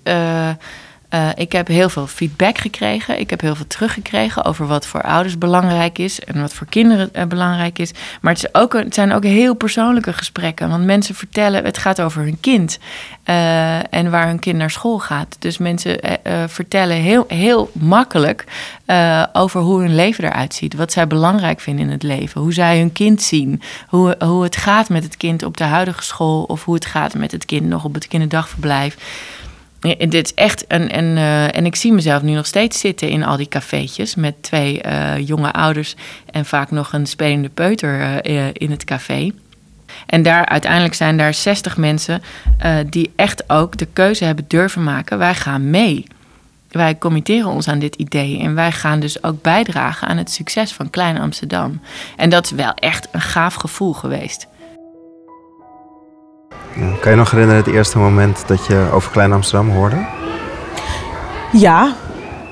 ik 1.35 1.53
heb 1.53 1.67
heel 1.67 1.89
veel 1.89 2.07
feedback 2.07 2.59
gekregen. 2.59 3.21
Ik 3.21 3.31
heb 3.31 3.41
heel 3.41 3.55
veel 3.55 3.67
teruggekregen 3.67 4.45
over 4.45 4.67
wat 4.67 4.87
voor 4.87 5.03
ouders 5.03 5.39
belangrijk 5.39 5.99
is 5.99 6.21
en 6.21 6.41
wat 6.41 6.53
voor 6.53 6.67
kinderen 6.67 7.11
uh, 7.13 7.25
belangrijk 7.25 7.79
is. 7.79 7.93
Maar 8.21 8.33
het, 8.33 8.49
ook, 8.53 8.73
het, 8.73 8.95
zijn 8.95 9.13
ook 9.13 9.25
heel 9.25 9.55
persoonlijke 9.55 10.13
gesprekken. 10.13 10.69
Want 10.69 10.85
mensen 10.85 11.15
vertellen, 11.15 11.65
het 11.65 11.79
gaat 11.79 12.01
over 12.01 12.23
hun 12.23 12.41
kind 12.41 12.79
uh, 13.25 13.95
en 13.95 14.11
waar 14.11 14.27
hun 14.27 14.39
kind 14.39 14.59
naar 14.59 14.71
school 14.71 14.99
gaat. 14.99 15.37
Dus 15.39 15.59
mensen 15.59 15.99
vertellen 16.47 16.97
heel, 16.97 17.25
heel 17.29 17.71
makkelijk 17.73 18.45
over 19.33 19.61
hoe 19.61 19.81
hun 19.81 19.95
leven 19.95 20.25
eruit 20.25 20.55
ziet. 20.55 20.75
Wat 20.75 20.93
zij 20.93 21.07
belangrijk 21.07 21.61
vinden 21.61 21.85
in 21.85 21.91
het 21.91 22.03
leven. 22.03 22.41
Hoe 22.41 22.53
zij 22.53 22.79
hun 22.79 22.93
kind 22.93 23.23
zien. 23.23 23.63
Hoe, 23.89 24.17
hoe 24.19 24.43
het 24.43 24.57
gaat 24.57 24.89
met 24.89 25.03
het 25.03 25.17
kind 25.17 25.43
op 25.43 25.57
de 25.57 25.65
huidige 25.65 26.03
school. 26.03 26.43
Of 26.43 26.65
hoe 26.65 26.75
het 26.75 26.87
gaat 26.87 27.15
met 27.15 27.33
het 27.33 27.45
kind 27.45 27.67
nog 27.67 27.85
op 27.85 27.95
het 27.95 28.09
kinderdagverblijf 28.09 28.97
dit 29.81 30.15
is 30.15 30.35
echt 30.35 30.65
een. 30.69 30.99
een 30.99 31.17
uh, 31.17 31.57
en 31.57 31.67
ik 31.67 31.77
zie 31.77 31.93
mezelf 31.93 32.23
nu 32.23 32.33
nog 32.33 32.47
steeds 32.47 32.81
zitten 32.81 33.09
in 33.09 33.25
al 33.25 33.37
die 33.37 33.49
cafeetjes 33.49 34.15
met 34.15 34.43
twee 34.43 34.83
uh, 34.87 35.27
jonge 35.27 35.53
ouders 35.53 35.95
en 36.31 36.45
vaak 36.45 36.71
nog 36.71 36.93
een 36.93 37.07
spelende 37.07 37.49
peuter 37.49 38.27
uh, 38.31 38.45
in 38.53 38.71
het 38.71 38.85
café. 38.85 39.33
En 40.07 40.23
daar 40.23 40.47
uiteindelijk 40.47 40.95
zijn 40.95 41.17
daar 41.17 41.35
60 41.35 41.77
mensen 41.77 42.23
die 42.91 43.13
echt 43.17 43.51
ook 43.51 43.77
de 43.77 43.89
keuze 43.93 44.25
hebben 44.25 44.45
durven 44.49 44.83
maken. 44.85 45.19
Wij 45.19 45.35
gaan 45.35 45.71
mee. 45.71 46.05
Wij 46.71 46.99
committeren 46.99 47.51
ons 47.51 47.69
aan 47.69 47.79
dit 47.79 47.95
idee 47.95 48.41
en 48.41 48.55
wij 48.55 48.73
gaan 48.73 49.01
dus 49.01 49.23
ook 49.23 49.43
bijdragen 49.43 50.09
aan 50.09 50.17
het 50.17 50.31
succes 50.31 50.73
van 50.73 50.91
Klein 50.91 51.19
Amsterdam. 51.19 51.81
En 52.17 52.31
dat 52.31 52.45
is 52.45 52.51
wel 52.51 52.75
echt 52.75 53.09
een 53.13 53.21
gaaf 53.21 53.55
gevoel 53.55 53.93
geweest. 53.93 54.47
Kan 57.01 57.11
je 57.11 57.17
nog 57.17 57.31
herinneren 57.31 57.65
het 57.65 57.75
eerste 57.75 57.99
moment 57.99 58.43
dat 58.47 58.67
je 58.67 58.87
over 58.93 59.11
Klein 59.11 59.33
Amsterdam 59.33 59.71
hoorde? 59.71 59.97
Ja, 61.53 61.93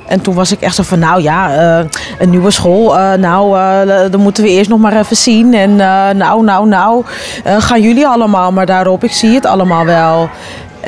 en 0.07 0.21
toen 0.21 0.35
was 0.35 0.53
ik 0.53 0.61
echt 0.61 0.75
zo 0.75 0.83
van, 0.83 0.99
nou 0.99 1.23
ja, 1.23 1.51
uh, 1.79 1.85
een 2.19 2.31
nieuwe 2.31 2.51
school. 2.51 2.99
Uh, 2.99 3.13
nou, 3.13 3.59
uh, 3.59 4.19
moeten 4.19 4.45
we 4.45 4.51
eerst 4.51 4.71
nog 4.71 4.81
maar 4.81 4.97
even 4.97 5.17
zien. 5.17 5.55
En 5.55 5.77
nou, 6.17 6.45
nou, 6.45 6.67
nou, 6.69 7.05
gaan 7.45 7.83
jullie 7.83 8.07
allemaal 8.07 8.53
maar 8.53 8.67
daarop. 8.67 9.05
Ik 9.05 9.13
zie 9.13 9.35
het 9.35 9.47
allemaal 9.47 9.85
wel. 9.85 10.29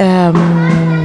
Um, 0.00 0.95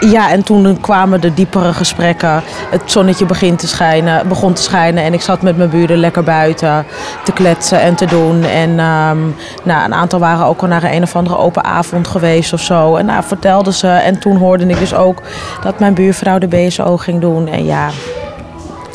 ja, 0.00 0.30
en 0.30 0.42
toen 0.42 0.80
kwamen 0.80 1.20
de 1.20 1.34
diepere 1.34 1.72
gesprekken. 1.72 2.42
Het 2.70 2.82
zonnetje 2.84 3.26
begint 3.26 3.58
te 3.58 3.66
schijnen, 3.66 4.28
begon 4.28 4.52
te 4.52 4.62
schijnen. 4.62 5.04
En 5.04 5.12
ik 5.12 5.20
zat 5.20 5.42
met 5.42 5.56
mijn 5.56 5.70
buren 5.70 5.98
lekker 5.98 6.22
buiten 6.22 6.86
te 7.24 7.32
kletsen 7.32 7.80
en 7.80 7.94
te 7.94 8.06
doen. 8.06 8.42
En 8.42 8.70
um, 8.70 9.34
nou, 9.62 9.84
een 9.84 9.94
aantal 9.94 10.18
waren 10.18 10.46
ook 10.46 10.62
al 10.62 10.68
naar 10.68 10.84
een 10.84 11.02
of 11.02 11.16
andere 11.16 11.36
open 11.36 11.64
avond 11.64 12.08
geweest 12.08 12.52
of 12.52 12.60
zo. 12.60 12.96
En 12.96 13.06
nou, 13.06 13.24
vertelden 13.24 13.72
ze. 13.72 13.88
En 13.88 14.18
toen 14.18 14.36
hoorde 14.36 14.66
ik 14.66 14.78
dus 14.78 14.94
ook 14.94 15.22
dat 15.62 15.78
mijn 15.78 15.94
buurvrouw 15.94 16.38
de 16.38 16.48
BSO 16.48 16.96
ging 16.96 17.20
doen. 17.20 17.48
En 17.48 17.64
ja, 17.64 17.88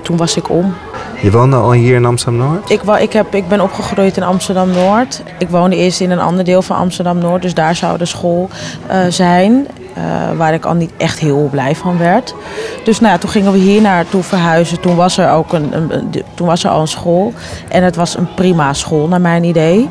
toen 0.02 0.18
was 0.18 0.36
ik 0.36 0.50
om. 0.50 0.74
Je 1.22 1.32
woonde 1.32 1.56
al 1.56 1.72
hier 1.72 1.96
in 1.96 2.06
Amsterdam-Noord? 2.06 2.70
Ik, 2.70 2.82
ik, 2.82 3.14
heb, 3.14 3.36
ik 3.36 3.48
ben 3.48 3.62
opgegroeid 3.62 4.18
in 4.18 4.24
Amsterdam-Noord. 4.24 5.24
Ik 5.38 5.50
woonde 5.50 5.76
eerst 5.76 6.02
in 6.02 6.12
een 6.12 6.20
ander 6.20 6.44
deel 6.44 6.62
van 6.62 6.76
Amsterdam-Noord. 6.76 7.42
Dus 7.42 7.54
daar 7.54 7.76
zou 7.76 7.98
de 7.98 8.06
school 8.06 8.50
uh, 8.92 8.98
zijn. 9.10 9.68
Uh, 9.98 10.38
waar 10.38 10.54
ik 10.54 10.66
al 10.66 10.74
niet 10.74 10.92
echt 10.98 11.20
heel 11.20 11.48
blij 11.52 11.76
van 11.76 11.98
werd. 11.98 12.36
Dus 12.84 13.00
nou 13.00 13.14
ja, 13.14 13.20
toen 13.20 13.30
gingen 13.30 13.52
we 13.52 13.58
hier 13.58 13.82
naartoe 13.82 14.24
verhuizen. 14.24 14.80
Toen 14.80 14.96
was 14.96 15.18
er 15.18 15.32
ook 15.32 15.54
een, 15.54 15.74
een, 15.74 16.24
toen 16.34 16.48
was 16.48 16.64
er 16.64 16.70
al 16.70 16.82
een 16.82 16.88
school. 16.88 17.34
En 17.68 17.84
het 17.84 17.96
was 17.96 18.18
een 18.18 18.34
prima 18.34 18.74
school, 18.74 19.08
naar 19.08 19.22
mijn 19.22 19.44
idee. 19.44 19.90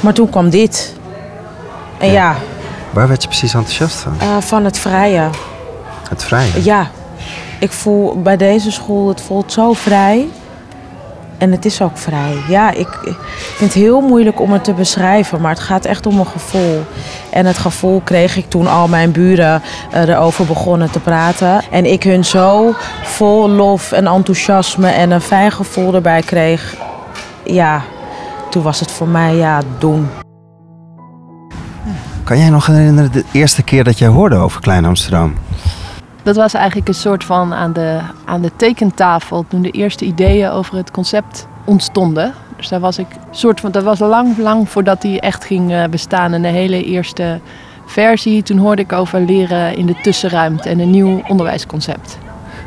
Maar 0.00 0.12
toen 0.12 0.30
kwam 0.30 0.50
dit. 0.50 0.96
En 1.98 2.06
ja. 2.06 2.12
ja 2.12 2.36
waar 2.90 3.08
werd 3.08 3.22
je 3.22 3.28
precies 3.28 3.54
enthousiast 3.54 3.96
van? 3.96 4.12
Uh, 4.22 4.36
van 4.40 4.64
het 4.64 4.78
vrije. 4.78 5.28
Het 6.08 6.24
vrije? 6.24 6.64
Ja. 6.64 6.90
Ik 7.58 7.72
voel 7.72 8.22
bij 8.22 8.36
deze 8.36 8.70
school, 8.70 9.08
het 9.08 9.20
voelt 9.20 9.52
zo 9.52 9.72
vrij. 9.72 10.28
En 11.38 11.50
het 11.50 11.64
is 11.64 11.82
ook 11.82 11.98
vrij. 11.98 12.36
Ja, 12.48 12.70
ik, 12.70 12.88
vind 13.56 13.72
het 13.74 13.82
heel 13.82 14.00
moeilijk 14.00 14.40
om 14.40 14.52
het 14.52 14.64
te 14.64 14.72
beschrijven, 14.72 15.40
maar 15.40 15.50
het 15.50 15.60
gaat 15.60 15.84
echt 15.84 16.06
om 16.06 16.18
een 16.18 16.26
gevoel. 16.26 16.84
En 17.30 17.46
het 17.46 17.58
gevoel 17.58 18.00
kreeg 18.04 18.36
ik 18.36 18.48
toen 18.48 18.66
al 18.66 18.88
mijn 18.88 19.12
buren 19.12 19.62
uh, 19.94 20.08
erover 20.08 20.46
begonnen 20.46 20.90
te 20.90 21.00
praten. 21.00 21.60
En 21.70 21.92
ik 21.92 22.02
hun 22.02 22.24
zo 22.24 22.74
vol 23.02 23.48
lof 23.48 23.92
en 23.92 24.06
enthousiasme 24.06 24.88
en 24.88 25.10
een 25.10 25.20
fijn 25.20 25.52
gevoel 25.52 25.94
erbij 25.94 26.22
kreeg. 26.22 26.76
Ja, 27.44 27.82
toen 28.50 28.62
was 28.62 28.80
het 28.80 28.90
voor 28.90 29.08
mij 29.08 29.34
ja, 29.34 29.60
doen. 29.78 30.08
Kan 32.24 32.38
jij 32.38 32.50
nog 32.50 32.66
herinneren 32.66 33.12
de 33.12 33.24
eerste 33.32 33.62
keer 33.62 33.84
dat 33.84 33.98
jij 33.98 34.08
hoorde 34.08 34.36
over 34.36 34.60
Klein 34.60 34.84
Amsterdam? 34.84 35.34
Dat 36.28 36.36
was 36.36 36.54
eigenlijk 36.54 36.88
een 36.88 36.94
soort 36.94 37.24
van 37.24 37.54
aan 37.54 37.72
de, 37.72 37.98
aan 38.24 38.40
de 38.42 38.50
tekentafel 38.56 39.44
toen 39.48 39.62
de 39.62 39.70
eerste 39.70 40.04
ideeën 40.04 40.50
over 40.50 40.76
het 40.76 40.90
concept 40.90 41.46
ontstonden. 41.64 42.34
Dus 42.56 42.68
daar 42.68 42.80
was 42.80 42.98
ik 42.98 43.06
soort 43.30 43.60
van, 43.60 43.70
dat 43.70 43.82
was 43.82 43.98
lang, 43.98 44.38
lang 44.38 44.68
voordat 44.68 45.02
die 45.02 45.20
echt 45.20 45.44
ging 45.44 45.72
eh, 45.72 45.84
bestaan. 45.84 46.32
En 46.32 46.42
de 46.42 46.48
hele 46.48 46.84
eerste 46.84 47.40
versie, 47.86 48.42
toen 48.42 48.58
hoorde 48.58 48.82
ik 48.82 48.92
over 48.92 49.20
leren 49.20 49.76
in 49.76 49.86
de 49.86 49.94
tussenruimte 50.02 50.68
en 50.68 50.78
een 50.78 50.90
nieuw 50.90 51.22
onderwijsconcept. 51.28 52.18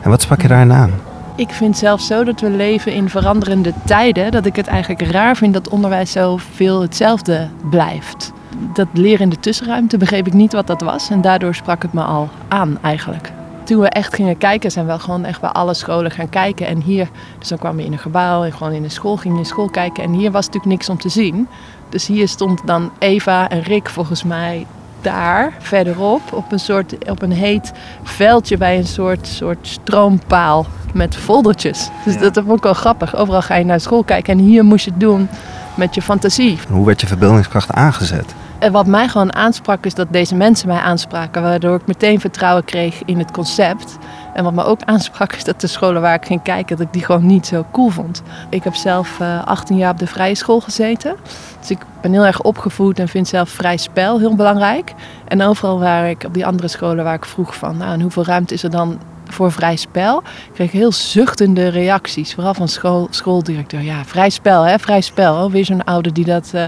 En 0.02 0.10
wat 0.10 0.21
sprak 0.21 0.41
je 0.41 0.47
daarin 0.47 0.74
aan? 0.74 0.93
Ik 1.36 1.50
vind 1.50 1.78
zelfs 1.78 2.08
zo 2.08 2.24
dat 2.24 2.39
we 2.39 2.50
leven 2.50 2.93
in 2.93 3.10
veranderende 3.10 3.74
tijden, 3.86 4.32
dat 4.32 4.45
ik 4.45 4.56
het 4.56 4.67
eigenlijk 4.67 5.12
raar 5.12 5.36
vind 5.36 5.54
dat 5.54 5.69
onderwijs 5.69 6.12
zo 6.12 6.38
veel 6.38 6.82
hetzelfde 6.82 7.47
blijft. 7.69 8.32
Dat 8.74 8.88
leren 8.93 9.21
in 9.21 9.30
de 9.30 9.39
tussenruimte 9.39 9.97
begreep 9.97 10.28
ik 10.28 10.34
niet 10.34 10.54
wat 10.54 10.67
dat 10.67 10.82
was 10.82 11.10
en 11.10 11.21
daardoor 11.21 11.56
sprak 11.56 11.82
het 11.82 11.93
me 11.93 12.02
al 12.02 12.30
aan 12.47 12.78
eigenlijk 12.82 13.32
toen 13.71 13.81
we 13.81 13.89
echt 13.89 14.15
gingen 14.15 14.38
kijken, 14.38 14.71
zijn 14.71 14.88
we 14.88 14.99
gewoon 14.99 15.25
echt 15.25 15.41
bij 15.41 15.49
alle 15.49 15.73
scholen 15.73 16.12
gaan 16.12 16.29
kijken. 16.29 16.67
En 16.67 16.81
hier, 16.81 17.10
dus 17.39 17.47
dan 17.47 17.57
kwamen 17.57 17.77
we 17.77 17.86
in 17.86 17.91
een 17.91 17.99
gebouw 17.99 18.43
en 18.43 18.53
gewoon 18.53 18.73
in 18.73 18.81
de 18.81 18.89
school, 18.89 19.17
gingen 19.17 19.38
in 19.38 19.45
school 19.45 19.69
kijken. 19.69 20.03
En 20.03 20.12
hier 20.12 20.31
was 20.31 20.45
natuurlijk 20.45 20.73
niks 20.73 20.89
om 20.89 20.97
te 20.97 21.10
zien. 21.10 21.47
Dus 21.89 22.07
hier 22.07 22.27
stond 22.27 22.62
dan 22.65 22.91
Eva 22.99 23.49
en 23.49 23.62
Rick 23.62 23.89
volgens 23.89 24.23
mij 24.23 24.65
daar 25.01 25.53
verderop 25.60 26.21
op 26.34 26.51
een 26.51 26.60
soort 26.60 27.10
op 27.10 27.21
een 27.21 27.31
heet 27.31 27.71
veldje 28.03 28.57
bij 28.57 28.77
een 28.77 28.88
soort, 28.88 29.27
soort 29.27 29.67
stroompaal 29.67 30.65
met 30.93 31.15
foldertjes. 31.15 31.89
Dus 32.05 32.17
dat 32.17 32.34
vond 32.45 32.57
ik 32.57 32.63
wel 32.63 32.73
grappig. 32.73 33.15
Overal 33.15 33.41
ga 33.41 33.55
je 33.55 33.65
naar 33.65 33.79
school 33.79 34.03
kijken 34.03 34.34
en 34.34 34.39
hier 34.39 34.63
moest 34.65 34.86
je 34.86 34.91
het 34.91 34.99
doen 34.99 35.29
met 35.75 35.95
je 35.95 36.01
fantasie. 36.01 36.60
Hoe 36.69 36.86
werd 36.86 37.01
je 37.01 37.07
verbeeldingskracht 37.07 37.71
aangezet? 37.71 38.36
En 38.62 38.71
wat 38.71 38.86
mij 38.86 39.08
gewoon 39.08 39.36
aansprak 39.36 39.86
is 39.86 39.93
dat 39.93 40.08
deze 40.12 40.36
mensen 40.36 40.67
mij 40.67 40.80
aanspraken, 40.80 41.41
waardoor 41.41 41.76
ik 41.76 41.88
meteen 41.88 42.19
vertrouwen 42.19 42.65
kreeg 42.65 43.02
in 43.06 43.19
het 43.19 43.32
concept. 43.32 43.97
En 44.34 44.43
wat 44.43 44.54
me 44.54 44.63
ook 44.63 44.80
aansprak 44.86 45.34
is 45.34 45.43
dat 45.43 45.62
de 45.62 45.67
scholen 45.67 46.02
waar 46.02 46.15
ik 46.15 46.26
ging 46.26 46.41
kijken, 46.41 46.78
dat 46.78 46.86
ik 46.86 46.93
die 46.93 47.06
gewoon 47.06 47.26
niet 47.26 47.47
zo 47.47 47.65
cool 47.71 47.89
vond. 47.89 48.21
Ik 48.50 48.63
heb 48.63 48.76
zelf 48.76 49.19
uh, 49.21 49.36
eh, 49.36 49.45
18 49.45 49.78
jaar 49.78 49.91
op 49.91 50.00
de 50.00 50.08
vrije 50.08 50.36
school 50.36 50.60
gezeten. 50.60 51.15
Dus 51.60 51.69
ik 51.69 51.78
ben 52.02 52.12
heel 52.12 52.26
erg 52.26 52.41
opgevoed 52.41 53.00
en 53.00 53.08
vind 53.08 53.28
zelf 53.28 53.50
vrij 53.50 53.78
spel 53.78 54.19
heel 54.19 54.36
belangrijk. 54.36 54.93
En 55.28 55.41
overal 55.41 55.80
waar 55.80 56.10
ik, 56.10 56.24
op 56.24 56.34
die 56.34 56.45
andere 56.45 56.67
scholen 56.67 57.04
waar 57.04 57.15
ik 57.15 57.26
vroeg 57.26 57.56
van, 57.56 57.78
nou 57.78 58.02
hoeveel 58.02 58.26
ruimte 58.26 58.54
is 58.54 58.63
er 58.63 58.71
dan 58.71 59.00
voor 59.26 59.52
vrij 59.52 59.76
spel, 59.76 60.24
kreeg 60.54 60.71
heel 60.71 60.91
zuchtende 60.91 61.67
reacties. 61.67 62.34
Vooral 62.34 62.54
van 62.54 62.67
school, 62.67 63.08
schooldirecteur. 63.10 63.82
Ja, 63.82 64.06
vrij 64.06 64.30
spel, 64.30 64.63
hè, 64.63 64.80
vrij 64.80 65.02
spel. 65.02 65.43
Oh, 65.43 65.52
weer 65.52 65.65
zo'n 65.65 65.84
ouder 65.84 66.13
die 66.13 66.26
dat... 66.26 66.52
Uh, 66.56 66.63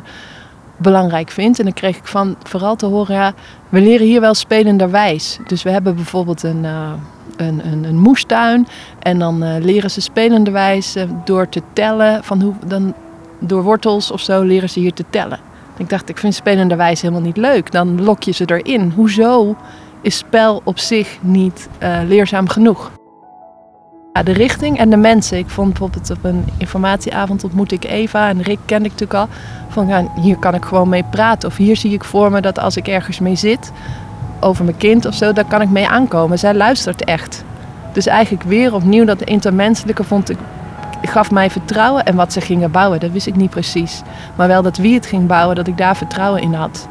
belangrijk 0.78 1.30
vindt. 1.30 1.60
En 1.60 1.64
dan 1.64 1.74
kreeg 1.74 1.98
ik 1.98 2.08
van 2.08 2.36
vooral 2.44 2.76
te 2.76 2.86
horen, 2.86 3.16
ja, 3.16 3.34
we 3.70 3.82
leren 3.82 4.08
hier 4.08 4.22
wel 4.22 4.34
spelenderwijs. 4.34 5.40
Dus 5.48 5.64
we 5.64 5.70
hebben 5.70 5.96
bijvoorbeeld 5.96 6.44
een, 6.44 6.64
uh, 6.64 6.92
een, 7.36 7.86
een, 7.86 7.98
moestuin 7.98 8.68
en 9.00 9.20
dan 9.20 9.44
uh, 9.44 9.56
leren 9.60 9.92
ze 9.92 10.02
spelenderwijs 10.02 10.96
uh, 10.96 11.04
door 11.26 11.50
te 11.50 11.62
tellen, 11.74 12.24
van 12.24 12.42
hoe, 12.42 12.54
dan, 12.66 12.94
door 13.40 13.64
wortels 13.64 14.12
of 14.12 14.22
zo 14.22 14.42
leren 14.42 14.70
ze 14.70 14.80
hier 14.80 14.94
te 14.94 15.06
tellen. 15.10 15.40
Ik 15.78 15.90
dacht, 15.90 16.10
ik 16.10 16.18
vind 16.18 16.34
spelenderwijs 16.34 17.02
helemaal 17.02 17.24
niet 17.24 17.38
leuk. 17.38 17.72
Dan 17.72 18.04
lok 18.04 18.24
je 18.24 18.32
ze 18.32 18.44
erin. 18.46 18.92
Hoezo 18.96 19.56
is 20.02 20.18
spel 20.18 20.62
op 20.64 20.80
zich 20.80 21.18
niet 21.22 21.70
leerzaam 22.08 22.48
genoeg? 22.48 22.92
De 24.22 24.32
richting 24.32 24.78
en 24.78 24.90
de 24.90 24.98
mensen. 24.98 25.38
Ik 25.38 25.50
vond 25.50 25.70
bijvoorbeeld 25.70 26.10
op 26.10 26.24
een 26.24 26.46
informatieavond 26.58 27.44
ontmoet 27.44 27.72
ik 27.72 27.86
Eva 27.86 28.30
en 28.30 28.42
Rick 28.42 28.60
kende 28.66 28.86
ik 28.86 28.92
natuurlijk 28.92 29.20
al. 29.20 29.28
Van 29.70 29.88
ja, 29.88 30.12
hier 30.22 30.38
kan 30.38 30.54
ik 30.54 30.66
gewoon 30.66 30.90
mee 30.90 31.04
praten. 31.04 31.50
Of 31.50 31.58
hier 31.58 31.78
zie 31.78 31.94
ik 31.94 32.04
voor 32.04 32.32
me 32.32 32.42
dat 32.42 32.60
als 32.60 32.78
ik 32.78 32.88
ergens 32.88 33.20
mee 33.20 33.36
zit, 33.36 33.72
over 34.40 34.66
mijn 34.66 34.78
kind 34.78 35.06
of 35.06 35.14
zo, 35.14 35.34
daar 35.34 35.46
kan 35.46 35.62
ik 35.62 35.70
mee 35.70 35.88
aankomen. 35.88 36.40
Zij 36.40 36.54
luistert 36.54 37.04
echt. 37.04 37.44
Dus 37.92 38.08
eigenlijk 38.08 38.44
weer 38.44 38.74
opnieuw 38.74 39.06
dat 39.06 39.22
intermenselijke 39.22 40.04
vond 40.04 40.30
ik, 40.30 40.38
gaf 41.02 41.32
mij 41.32 41.50
vertrouwen. 41.50 42.06
En 42.06 42.16
wat 42.16 42.34
ze 42.34 42.42
gingen 42.42 42.72
bouwen, 42.72 43.00
dat 43.00 43.12
wist 43.12 43.28
ik 43.28 43.36
niet 43.36 43.50
precies. 43.50 44.02
Maar 44.36 44.48
wel 44.48 44.62
dat 44.62 44.78
wie 44.78 44.94
het 44.94 45.06
ging 45.06 45.28
bouwen, 45.28 45.56
dat 45.56 45.68
ik 45.68 45.78
daar 45.78 45.96
vertrouwen 45.98 46.42
in 46.42 46.54
had. 46.54 46.88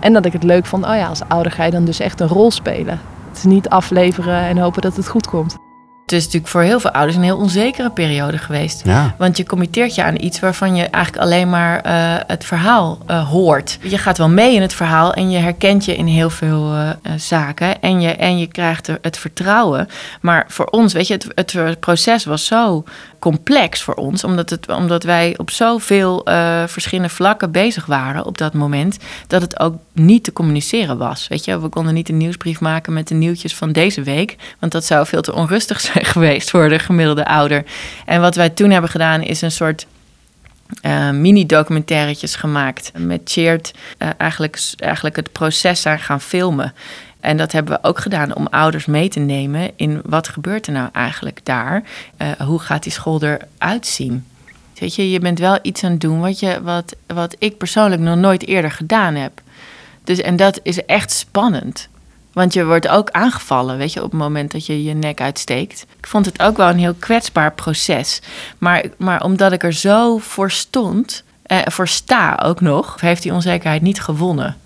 En 0.00 0.12
dat 0.12 0.24
ik 0.24 0.32
het 0.32 0.42
leuk 0.42 0.66
vond, 0.66 0.84
oh 0.84 0.94
ja, 0.94 1.06
als 1.06 1.22
ouder 1.28 1.52
ga 1.52 1.64
je 1.64 1.70
dan 1.70 1.84
dus 1.84 2.00
echt 2.00 2.20
een 2.20 2.28
rol 2.28 2.50
spelen. 2.50 3.00
Het 3.28 3.38
is 3.38 3.44
niet 3.44 3.68
afleveren 3.68 4.42
en 4.42 4.58
hopen 4.58 4.82
dat 4.82 4.96
het 4.96 5.08
goed 5.08 5.26
komt 5.26 5.69
het 6.10 6.18
is 6.18 6.24
natuurlijk 6.24 6.52
voor 6.52 6.62
heel 6.62 6.80
veel 6.80 6.90
ouders 6.90 7.16
een 7.16 7.22
heel 7.22 7.36
onzekere 7.36 7.90
periode 7.90 8.38
geweest. 8.38 8.82
Want 9.18 9.36
je 9.36 9.46
committeert 9.46 9.94
je 9.94 10.02
aan 10.02 10.20
iets 10.20 10.40
waarvan 10.40 10.76
je 10.76 10.84
eigenlijk 10.84 11.24
alleen 11.24 11.50
maar 11.50 11.86
uh, 11.86 11.92
het 12.26 12.44
verhaal 12.44 12.98
uh, 13.10 13.28
hoort. 13.28 13.78
Je 13.82 13.98
gaat 13.98 14.18
wel 14.18 14.28
mee 14.28 14.54
in 14.54 14.62
het 14.62 14.72
verhaal 14.72 15.14
en 15.14 15.30
je 15.30 15.38
herkent 15.38 15.84
je 15.84 15.96
in 15.96 16.06
heel 16.06 16.30
veel 16.30 16.74
uh, 16.74 16.90
zaken. 17.16 17.80
En 17.80 18.00
je, 18.00 18.08
en 18.08 18.38
je 18.38 18.46
krijgt 18.46 18.90
het 19.00 19.18
vertrouwen. 19.18 19.88
Maar 20.20 20.44
voor 20.48 20.66
ons, 20.66 20.92
weet 20.92 21.06
je, 21.06 21.20
het, 21.34 21.52
het 21.52 21.80
proces 21.80 22.24
was 22.24 22.46
zo 22.46 22.84
complex 23.20 23.82
voor 23.82 23.94
ons, 23.94 24.24
omdat, 24.24 24.50
het, 24.50 24.68
omdat 24.68 25.02
wij 25.02 25.34
op 25.36 25.50
zoveel 25.50 26.28
uh, 26.28 26.62
verschillende 26.66 27.08
vlakken 27.08 27.50
bezig 27.50 27.86
waren 27.86 28.24
op 28.24 28.38
dat 28.38 28.54
moment, 28.54 28.98
dat 29.26 29.42
het 29.42 29.60
ook 29.60 29.74
niet 29.92 30.24
te 30.24 30.32
communiceren 30.32 30.98
was. 30.98 31.28
Weet 31.28 31.44
je, 31.44 31.60
we 31.60 31.68
konden 31.68 31.94
niet 31.94 32.08
een 32.08 32.16
nieuwsbrief 32.16 32.60
maken 32.60 32.92
met 32.92 33.08
de 33.08 33.14
nieuwtjes 33.14 33.54
van 33.54 33.72
deze 33.72 34.02
week, 34.02 34.36
want 34.58 34.72
dat 34.72 34.84
zou 34.84 35.06
veel 35.06 35.22
te 35.22 35.34
onrustig 35.34 35.80
zijn 35.90 36.04
geweest 36.04 36.50
voor 36.50 36.68
de 36.68 36.78
gemiddelde 36.78 37.24
ouder. 37.24 37.64
En 38.06 38.20
wat 38.20 38.34
wij 38.34 38.50
toen 38.50 38.70
hebben 38.70 38.90
gedaan 38.90 39.22
is 39.22 39.40
een 39.40 39.52
soort 39.52 39.86
uh, 40.82 41.10
mini-documentairtjes 41.10 42.34
gemaakt 42.34 42.92
met 42.98 43.20
Cheert 43.24 43.72
uh, 43.98 44.08
eigenlijk, 44.16 44.60
eigenlijk 44.76 45.16
het 45.16 45.32
proces 45.32 45.80
zijn 45.80 45.98
gaan 45.98 46.20
filmen. 46.20 46.74
En 47.20 47.36
dat 47.36 47.52
hebben 47.52 47.72
we 47.74 47.88
ook 47.88 47.98
gedaan 47.98 48.34
om 48.34 48.46
ouders 48.46 48.86
mee 48.86 49.08
te 49.08 49.20
nemen 49.20 49.70
in 49.76 50.00
wat 50.04 50.28
gebeurt 50.28 50.66
er 50.66 50.72
nou 50.72 50.88
eigenlijk 50.92 51.40
daar? 51.42 51.82
Uh, 52.18 52.30
hoe 52.30 52.58
gaat 52.58 52.82
die 52.82 52.92
school 52.92 53.22
eruit 53.22 53.86
zien? 53.86 54.24
Weet 54.78 54.94
je, 54.94 55.10
je 55.10 55.18
bent 55.18 55.38
wel 55.38 55.58
iets 55.62 55.84
aan 55.84 55.90
het 55.90 56.00
doen 56.00 56.20
wat, 56.20 56.38
je, 56.38 56.62
wat, 56.62 56.96
wat 57.06 57.36
ik 57.38 57.56
persoonlijk 57.56 58.02
nog 58.02 58.16
nooit 58.16 58.46
eerder 58.46 58.70
gedaan 58.70 59.14
heb. 59.14 59.40
Dus, 60.04 60.20
en 60.20 60.36
dat 60.36 60.60
is 60.62 60.84
echt 60.84 61.10
spannend. 61.10 61.88
Want 62.32 62.52
je 62.52 62.64
wordt 62.64 62.88
ook 62.88 63.10
aangevallen, 63.10 63.76
weet 63.76 63.92
je, 63.92 64.02
op 64.02 64.10
het 64.10 64.20
moment 64.20 64.50
dat 64.50 64.66
je 64.66 64.84
je 64.84 64.94
nek 64.94 65.20
uitsteekt. 65.20 65.86
Ik 65.98 66.06
vond 66.06 66.26
het 66.26 66.42
ook 66.42 66.56
wel 66.56 66.68
een 66.68 66.78
heel 66.78 66.94
kwetsbaar 66.98 67.52
proces. 67.52 68.20
Maar, 68.58 68.84
maar 68.96 69.22
omdat 69.22 69.52
ik 69.52 69.62
er 69.62 69.72
zo 69.72 70.18
voor 70.18 70.50
stond, 70.50 71.24
eh, 71.42 71.58
voor 71.64 71.88
sta 71.88 72.40
ook 72.42 72.60
nog, 72.60 73.00
heeft 73.00 73.22
die 73.22 73.32
onzekerheid 73.32 73.82
niet 73.82 74.00
gewonnen. 74.00 74.56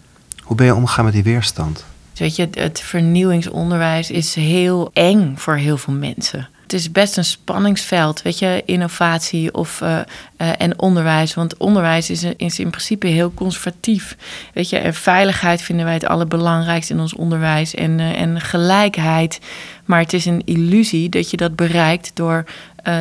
Hoe 0.42 0.56
ben 0.56 0.66
je 0.66 0.74
omgegaan 0.74 1.04
met 1.04 1.14
die 1.14 1.22
weerstand? 1.22 1.84
Weet 2.14 2.36
je, 2.36 2.48
het 2.50 2.80
vernieuwingsonderwijs 2.80 4.10
is 4.10 4.34
heel 4.34 4.90
eng 4.92 5.36
voor 5.36 5.56
heel 5.56 5.76
veel 5.76 5.94
mensen. 5.94 6.48
Het 6.62 6.72
is 6.72 6.92
best 6.92 7.16
een 7.16 7.24
spanningsveld, 7.24 8.22
weet 8.22 8.38
je, 8.38 8.62
innovatie 8.64 9.54
of, 9.54 9.80
uh, 9.80 10.00
en 10.36 10.78
onderwijs. 10.78 11.34
Want 11.34 11.56
onderwijs 11.56 12.10
is, 12.10 12.58
in 12.58 12.70
principe 12.70 13.06
heel 13.06 13.34
conservatief. 13.34 14.16
Weet 14.54 14.68
je, 14.68 14.76
en 14.78 14.94
veiligheid 14.94 15.62
vinden 15.62 15.84
wij 15.84 15.94
het 15.94 16.06
allerbelangrijkste 16.06 16.92
in 16.92 17.00
ons 17.00 17.14
onderwijs 17.14 17.74
en, 17.74 18.00
en 18.00 18.40
gelijkheid. 18.40 19.40
Maar 19.84 20.00
het 20.00 20.12
is 20.12 20.24
een 20.24 20.42
illusie 20.44 21.08
dat 21.08 21.30
je 21.30 21.36
dat 21.36 21.56
bereikt 21.56 22.10
door 22.14 22.44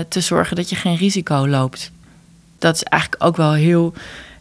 te 0.07 0.21
zorgen 0.21 0.55
dat 0.55 0.69
je 0.69 0.75
geen 0.75 0.95
risico 0.95 1.47
loopt. 1.47 1.91
Dat 2.59 2.75
is 2.75 2.83
eigenlijk 2.83 3.23
ook 3.23 3.37
wel 3.37 3.53
heel 3.53 3.93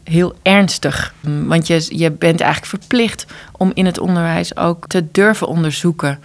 heel 0.04 0.34
ernstig. 0.42 1.14
Want 1.20 1.66
je, 1.66 1.86
je 1.88 2.10
bent 2.10 2.40
eigenlijk 2.40 2.70
verplicht 2.70 3.26
om 3.52 3.70
in 3.74 3.86
het 3.86 3.98
onderwijs 3.98 4.56
ook 4.56 4.86
te 4.86 5.10
durven 5.12 5.46
onderzoeken. 5.46 6.18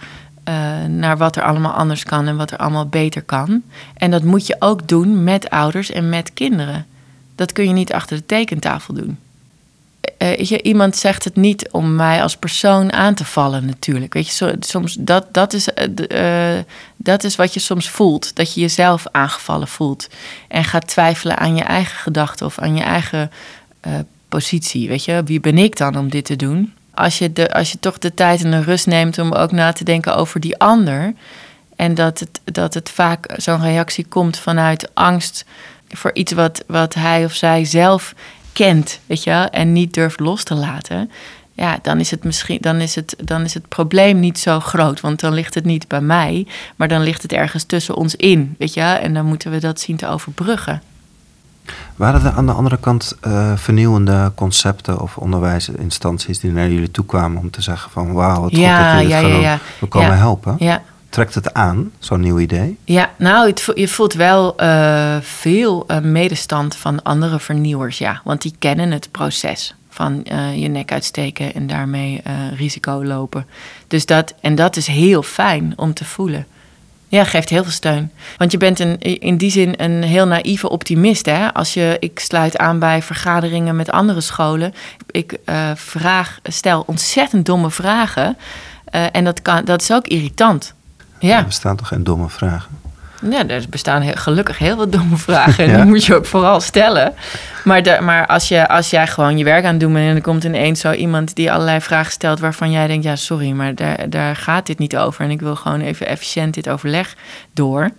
Uh, 0.48 0.84
naar 0.84 1.16
wat 1.16 1.36
er 1.36 1.42
allemaal 1.42 1.72
anders 1.72 2.04
kan 2.04 2.26
en 2.26 2.36
wat 2.36 2.50
er 2.50 2.58
allemaal 2.58 2.86
beter 2.86 3.22
kan. 3.22 3.62
En 3.94 4.10
dat 4.10 4.22
moet 4.22 4.46
je 4.46 4.56
ook 4.58 4.88
doen 4.88 5.24
met 5.24 5.50
ouders 5.50 5.90
en 5.90 6.08
met 6.08 6.34
kinderen. 6.34 6.86
Dat 7.34 7.52
kun 7.52 7.64
je 7.66 7.72
niet 7.72 7.92
achter 7.92 8.16
de 8.16 8.26
tekentafel 8.26 8.94
doen. 8.94 9.18
Je, 10.18 10.62
iemand 10.62 10.96
zegt 10.96 11.24
het 11.24 11.36
niet 11.36 11.68
om 11.70 11.94
mij 11.94 12.22
als 12.22 12.36
persoon 12.36 12.92
aan 12.92 13.14
te 13.14 13.24
vallen, 13.24 13.66
natuurlijk. 13.66 14.14
Weet 14.14 14.28
je, 14.28 14.56
soms 14.60 14.96
dat, 15.00 15.26
dat, 15.32 15.52
is, 15.52 15.68
dat 16.96 17.24
is 17.24 17.36
wat 17.36 17.54
je 17.54 17.60
soms 17.60 17.90
voelt. 17.90 18.36
Dat 18.36 18.54
je 18.54 18.60
jezelf 18.60 19.06
aangevallen 19.10 19.68
voelt. 19.68 20.08
En 20.48 20.64
gaat 20.64 20.88
twijfelen 20.88 21.38
aan 21.38 21.56
je 21.56 21.62
eigen 21.62 21.96
gedachten 21.96 22.46
of 22.46 22.58
aan 22.58 22.76
je 22.76 22.82
eigen 22.82 23.30
uh, 23.86 23.92
positie. 24.28 24.88
Weet 24.88 25.04
je, 25.04 25.22
wie 25.24 25.40
ben 25.40 25.58
ik 25.58 25.76
dan 25.76 25.96
om 25.96 26.10
dit 26.10 26.24
te 26.24 26.36
doen? 26.36 26.72
Als 26.94 27.18
je, 27.18 27.32
de, 27.32 27.52
als 27.52 27.72
je 27.72 27.78
toch 27.78 27.98
de 27.98 28.14
tijd 28.14 28.44
en 28.44 28.50
de 28.50 28.62
rust 28.62 28.86
neemt 28.86 29.18
om 29.18 29.32
ook 29.32 29.52
na 29.52 29.72
te 29.72 29.84
denken 29.84 30.16
over 30.16 30.40
die 30.40 30.58
ander. 30.58 31.14
En 31.76 31.94
dat 31.94 32.18
het, 32.18 32.40
dat 32.44 32.74
het 32.74 32.90
vaak 32.90 33.34
zo'n 33.36 33.60
reactie 33.60 34.06
komt 34.08 34.38
vanuit 34.38 34.90
angst 34.94 35.44
voor 35.88 36.14
iets 36.14 36.32
wat, 36.32 36.64
wat 36.66 36.94
hij 36.94 37.24
of 37.24 37.32
zij 37.32 37.64
zelf 37.64 38.14
kent, 38.52 39.00
weet 39.06 39.24
je, 39.24 39.30
en 39.30 39.72
niet 39.72 39.94
durft 39.94 40.20
los 40.20 40.44
te 40.44 40.54
laten. 40.54 41.10
Ja, 41.52 41.78
dan 41.82 42.00
is 42.00 42.10
het 42.10 42.24
misschien 42.24 42.58
dan 42.60 42.80
is 42.80 42.94
het, 42.94 43.16
dan 43.24 43.44
is 43.44 43.54
het 43.54 43.68
probleem 43.68 44.20
niet 44.20 44.38
zo 44.38 44.60
groot. 44.60 45.00
Want 45.00 45.20
dan 45.20 45.34
ligt 45.34 45.54
het 45.54 45.64
niet 45.64 45.88
bij 45.88 46.00
mij, 46.00 46.46
maar 46.76 46.88
dan 46.88 47.02
ligt 47.02 47.22
het 47.22 47.32
ergens 47.32 47.64
tussen 47.64 47.94
ons 47.94 48.14
in. 48.14 48.54
Weet 48.58 48.74
je, 48.74 48.80
en 48.80 49.14
dan 49.14 49.26
moeten 49.26 49.50
we 49.50 49.58
dat 49.58 49.80
zien 49.80 49.96
te 49.96 50.08
overbruggen. 50.08 50.82
Waren 51.96 52.24
er 52.24 52.32
aan 52.32 52.46
de 52.46 52.52
andere 52.52 52.76
kant 52.76 53.16
uh, 53.26 53.52
vernieuwende 53.56 54.32
concepten 54.34 55.00
of 55.00 55.16
onderwijsinstanties 55.16 56.40
die 56.40 56.52
naar 56.52 56.68
jullie 56.68 56.90
toe 56.90 57.04
kwamen 57.04 57.38
om 57.38 57.50
te 57.50 57.62
zeggen 57.62 57.90
van 57.90 58.12
wauw, 58.12 58.40
wat 58.40 58.56
ja, 58.56 58.76
goed 58.76 59.02
dat 59.02 59.10
jullie 59.10 59.26
ja, 59.26 59.32
het 59.32 59.42
ja, 59.42 59.58
we 59.80 59.86
komen 59.86 60.18
helpen? 60.18 60.56
Ja. 60.58 60.82
Trekt 61.08 61.34
het 61.34 61.54
aan, 61.54 61.90
zo'n 61.98 62.20
nieuw 62.20 62.38
idee? 62.38 62.78
Ja, 62.84 63.10
nou, 63.16 63.48
het, 63.48 63.72
je 63.74 63.88
voelt 63.88 64.12
wel 64.12 64.62
uh, 64.62 65.16
veel 65.20 65.84
uh, 65.88 65.98
medestand 65.98 66.76
van 66.76 67.02
andere 67.02 67.40
vernieuwers, 67.40 67.98
ja. 67.98 68.20
Want 68.24 68.42
die 68.42 68.54
kennen 68.58 68.90
het 68.90 69.08
proces 69.10 69.74
van 69.90 70.26
je 70.54 70.68
nek 70.68 70.92
uitsteken 70.92 71.54
en 71.54 71.66
daarmee 71.66 72.22
risico 72.56 73.04
lopen. 73.04 73.46
Dus 73.86 74.06
dat, 74.06 74.34
en 74.40 74.54
dat 74.54 74.76
is 74.76 74.86
heel 74.86 75.22
fijn 75.22 75.72
om 75.76 75.94
te 75.94 76.04
voelen. 76.04 76.46
Ja, 77.08 77.24
geeft 77.24 77.48
heel 77.48 77.62
veel 77.62 77.72
steun. 77.72 78.12
Want 78.36 78.52
je 78.52 78.58
bent 78.58 78.78
een, 78.78 78.98
in 78.98 79.36
die 79.36 79.50
zin 79.50 79.74
een 79.76 80.02
heel 80.02 80.26
naïeve 80.26 80.68
optimist. 80.68 81.26
Hè? 81.26 81.54
Als 81.54 81.74
je, 81.74 81.96
ik 82.00 82.18
sluit 82.18 82.58
aan 82.58 82.78
bij 82.78 83.02
vergaderingen 83.02 83.76
met 83.76 83.90
andere 83.90 84.20
scholen. 84.20 84.74
Ik 85.10 85.38
uh, 85.44 85.70
vraag, 85.74 86.38
stel 86.42 86.82
ontzettend 86.86 87.46
domme 87.46 87.70
vragen. 87.70 88.36
Uh, 88.94 89.06
en 89.12 89.24
dat, 89.24 89.42
kan, 89.42 89.64
dat 89.64 89.82
is 89.82 89.92
ook 89.92 90.06
irritant. 90.06 90.74
Ja. 91.18 91.38
Er 91.38 91.44
bestaan 91.44 91.76
toch 91.76 91.88
geen 91.88 92.04
domme 92.04 92.28
vragen? 92.28 92.77
Ja, 93.22 93.48
er 93.48 93.64
bestaan 93.70 94.02
heel, 94.02 94.14
gelukkig 94.14 94.58
heel 94.58 94.76
veel 94.76 94.88
domme 94.88 95.16
vragen. 95.16 95.64
En 95.64 95.76
die 95.76 95.84
moet 95.84 96.04
je 96.04 96.14
ook 96.14 96.26
vooral 96.26 96.60
stellen. 96.60 97.14
Maar, 97.64 97.82
de, 97.82 97.98
maar 98.00 98.26
als, 98.26 98.48
je, 98.48 98.68
als 98.68 98.90
jij 98.90 99.06
gewoon 99.06 99.38
je 99.38 99.44
werk 99.44 99.64
aan 99.64 99.70
het 99.70 99.80
doen 99.80 99.92
bent... 99.92 100.08
en 100.08 100.16
er 100.16 100.22
komt 100.22 100.44
ineens 100.44 100.80
zo 100.80 100.92
iemand 100.92 101.34
die 101.34 101.52
allerlei 101.52 101.80
vragen 101.80 102.12
stelt... 102.12 102.40
waarvan 102.40 102.70
jij 102.70 102.86
denkt, 102.86 103.04
ja, 103.04 103.16
sorry, 103.16 103.50
maar 103.50 103.74
daar, 103.74 104.10
daar 104.10 104.36
gaat 104.36 104.66
dit 104.66 104.78
niet 104.78 104.96
over... 104.96 105.24
en 105.24 105.30
ik 105.30 105.40
wil 105.40 105.56
gewoon 105.56 105.80
even 105.80 106.06
efficiënt 106.06 106.54
dit 106.54 106.68
overleg 106.68 107.14
door... 107.52 107.90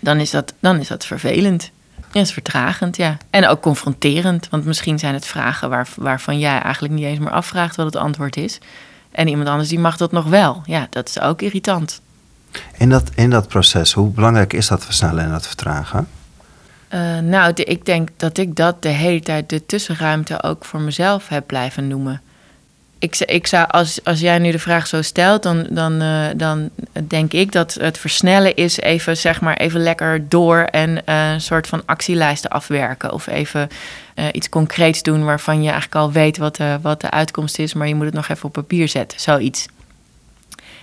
dan 0.00 0.20
is 0.20 0.30
dat, 0.30 0.52
dan 0.60 0.80
is 0.80 0.88
dat 0.88 1.06
vervelend. 1.06 1.70
Ja, 2.12 2.20
is 2.20 2.32
vertragend, 2.32 2.96
ja. 2.96 3.16
En 3.30 3.48
ook 3.48 3.60
confronterend. 3.60 4.48
Want 4.50 4.64
misschien 4.64 4.98
zijn 4.98 5.14
het 5.14 5.26
vragen 5.26 5.70
waar, 5.70 5.88
waarvan 5.96 6.38
jij 6.38 6.60
eigenlijk 6.60 6.94
niet 6.94 7.04
eens 7.04 7.18
meer 7.18 7.30
afvraagt... 7.30 7.76
wat 7.76 7.86
het 7.86 7.96
antwoord 7.96 8.36
is. 8.36 8.58
En 9.10 9.28
iemand 9.28 9.48
anders 9.48 9.68
die 9.68 9.78
mag 9.78 9.96
dat 9.96 10.12
nog 10.12 10.24
wel. 10.24 10.62
Ja, 10.66 10.86
dat 10.90 11.08
is 11.08 11.20
ook 11.20 11.42
irritant. 11.42 12.00
In 12.78 12.90
dat, 12.90 13.10
in 13.14 13.30
dat 13.30 13.48
proces, 13.48 13.92
hoe 13.92 14.10
belangrijk 14.10 14.52
is 14.52 14.66
dat 14.66 14.84
versnellen 14.84 15.24
en 15.24 15.30
dat 15.30 15.46
vertragen? 15.46 16.08
Uh, 16.94 17.18
nou, 17.18 17.52
ik 17.54 17.84
denk 17.84 18.08
dat 18.16 18.38
ik 18.38 18.56
dat 18.56 18.82
de 18.82 18.88
hele 18.88 19.20
tijd 19.20 19.48
de 19.48 19.66
tussenruimte 19.66 20.42
ook 20.42 20.64
voor 20.64 20.80
mezelf 20.80 21.28
heb 21.28 21.46
blijven 21.46 21.88
noemen. 21.88 22.20
Ik, 22.98 23.18
ik 23.18 23.46
zou, 23.46 23.68
als, 23.68 24.04
als 24.04 24.20
jij 24.20 24.38
nu 24.38 24.50
de 24.50 24.58
vraag 24.58 24.86
zo 24.86 25.02
stelt, 25.02 25.42
dan, 25.42 25.66
dan, 25.70 26.02
uh, 26.02 26.26
dan 26.36 26.70
denk 27.08 27.32
ik 27.32 27.52
dat 27.52 27.74
het 27.74 27.98
versnellen 27.98 28.54
is 28.54 28.78
even, 28.78 29.16
zeg 29.16 29.40
maar, 29.40 29.56
even 29.56 29.80
lekker 29.80 30.28
door 30.28 30.58
en 30.58 30.90
uh, 30.90 31.32
een 31.32 31.40
soort 31.40 31.66
van 31.66 31.82
actielijsten 31.86 32.50
afwerken. 32.50 33.12
Of 33.12 33.26
even 33.26 33.68
iets 34.32 34.48
concreets 34.48 35.02
doen 35.02 35.24
waarvan 35.24 35.62
je 35.62 35.70
eigenlijk 35.70 35.94
al 35.94 36.12
weet 36.12 36.36
wat 36.36 36.58
wat 36.82 37.00
de 37.00 37.10
uitkomst 37.10 37.58
is, 37.58 37.74
maar 37.74 37.88
je 37.88 37.94
moet 37.94 38.04
het 38.04 38.14
nog 38.14 38.28
even 38.28 38.44
op 38.44 38.52
papier 38.52 38.88
zetten. 38.88 39.20
Zoiets. 39.20 39.66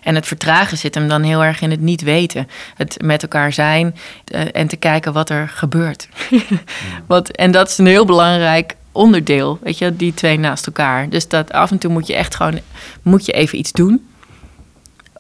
En 0.04 0.16
het 0.16 0.28
vertragen 0.28 0.78
zit 0.78 0.96
hem 0.96 1.08
dan 1.08 1.22
heel 1.22 1.44
erg 1.44 1.62
in 1.62 1.72
het 1.72 1.82
niet 1.82 2.02
weten. 2.02 2.48
Het 2.76 2.98
met 3.02 3.22
elkaar 3.22 3.54
zijn 3.54 3.96
uh, 4.36 4.42
en 4.52 4.68
te 4.68 4.76
kijken 4.76 5.14
wat 5.14 5.30
er 5.30 5.50
gebeurt. 5.50 6.08
wat, 7.08 7.30
en 7.30 7.52
dat 7.52 7.70
is 7.70 7.78
een 7.78 7.86
heel 7.86 8.06
belangrijk 8.06 8.76
onderdeel, 8.92 9.60
weet 9.62 9.78
je, 9.78 9.96
die 9.96 10.14
twee 10.14 10.40
naast 10.40 10.66
elkaar. 10.68 11.10
Dus 11.10 11.28
dat 11.28 11.52
af 11.52 11.72
en 11.72 11.78
toe 11.78 11.92
moet 11.92 12.08
je 12.08 12.16
echt 12.16 12.36
gewoon, 12.36 12.60
moet 13.02 13.26
je 13.26 13.32
even 13.32 13.58
iets 13.58 13.72
doen. 13.72 14.08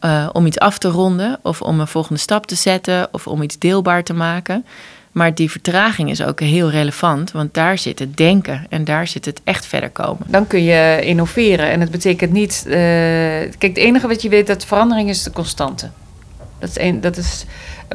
Uh, 0.06 0.30
om 0.34 0.46
iets 0.46 0.60
af 0.60 0.78
te 0.78 0.88
ronden 0.88 1.40
of 1.42 1.62
om 1.62 1.80
een 1.80 1.88
volgende 1.88 2.20
stap 2.20 2.46
te 2.46 2.56
zetten 2.56 3.08
of 3.12 3.28
om 3.28 3.42
iets 3.42 3.58
deelbaar 3.58 4.04
te 4.04 4.14
maken. 4.14 4.66
Maar 5.14 5.36
die 5.36 5.52
vertraging 5.52 6.10
is 6.10 6.24
ook 6.24 6.40
heel 6.40 6.70
relevant, 6.70 7.32
want 7.32 7.54
daar 7.54 7.78
zit 7.78 8.00
het 8.00 8.18
denken 8.18 8.66
en 8.70 8.84
daar 8.84 9.08
zit 9.08 9.26
het 9.26 9.42
echt 9.44 9.66
verder 9.66 9.90
komen. 9.90 10.26
Dan 10.28 10.48
kun 10.48 10.64
je 10.64 11.00
innoveren 11.04 11.70
en 11.70 11.80
het 11.80 11.92
betekent 11.92 12.32
niet. 12.32 12.64
Uh, 12.68 12.74
kijk, 12.74 13.62
het 13.62 13.78
enige 13.78 14.08
wat 14.08 14.22
je 14.22 14.30
weet 14.30 14.48
dat 14.48 14.66
verandering 14.66 15.10
is 15.10 15.24
de 15.24 15.32
constante. 15.32 15.90
Dat 16.60 16.78
is, 16.78 16.94
dat 17.02 17.18
is 17.18 17.46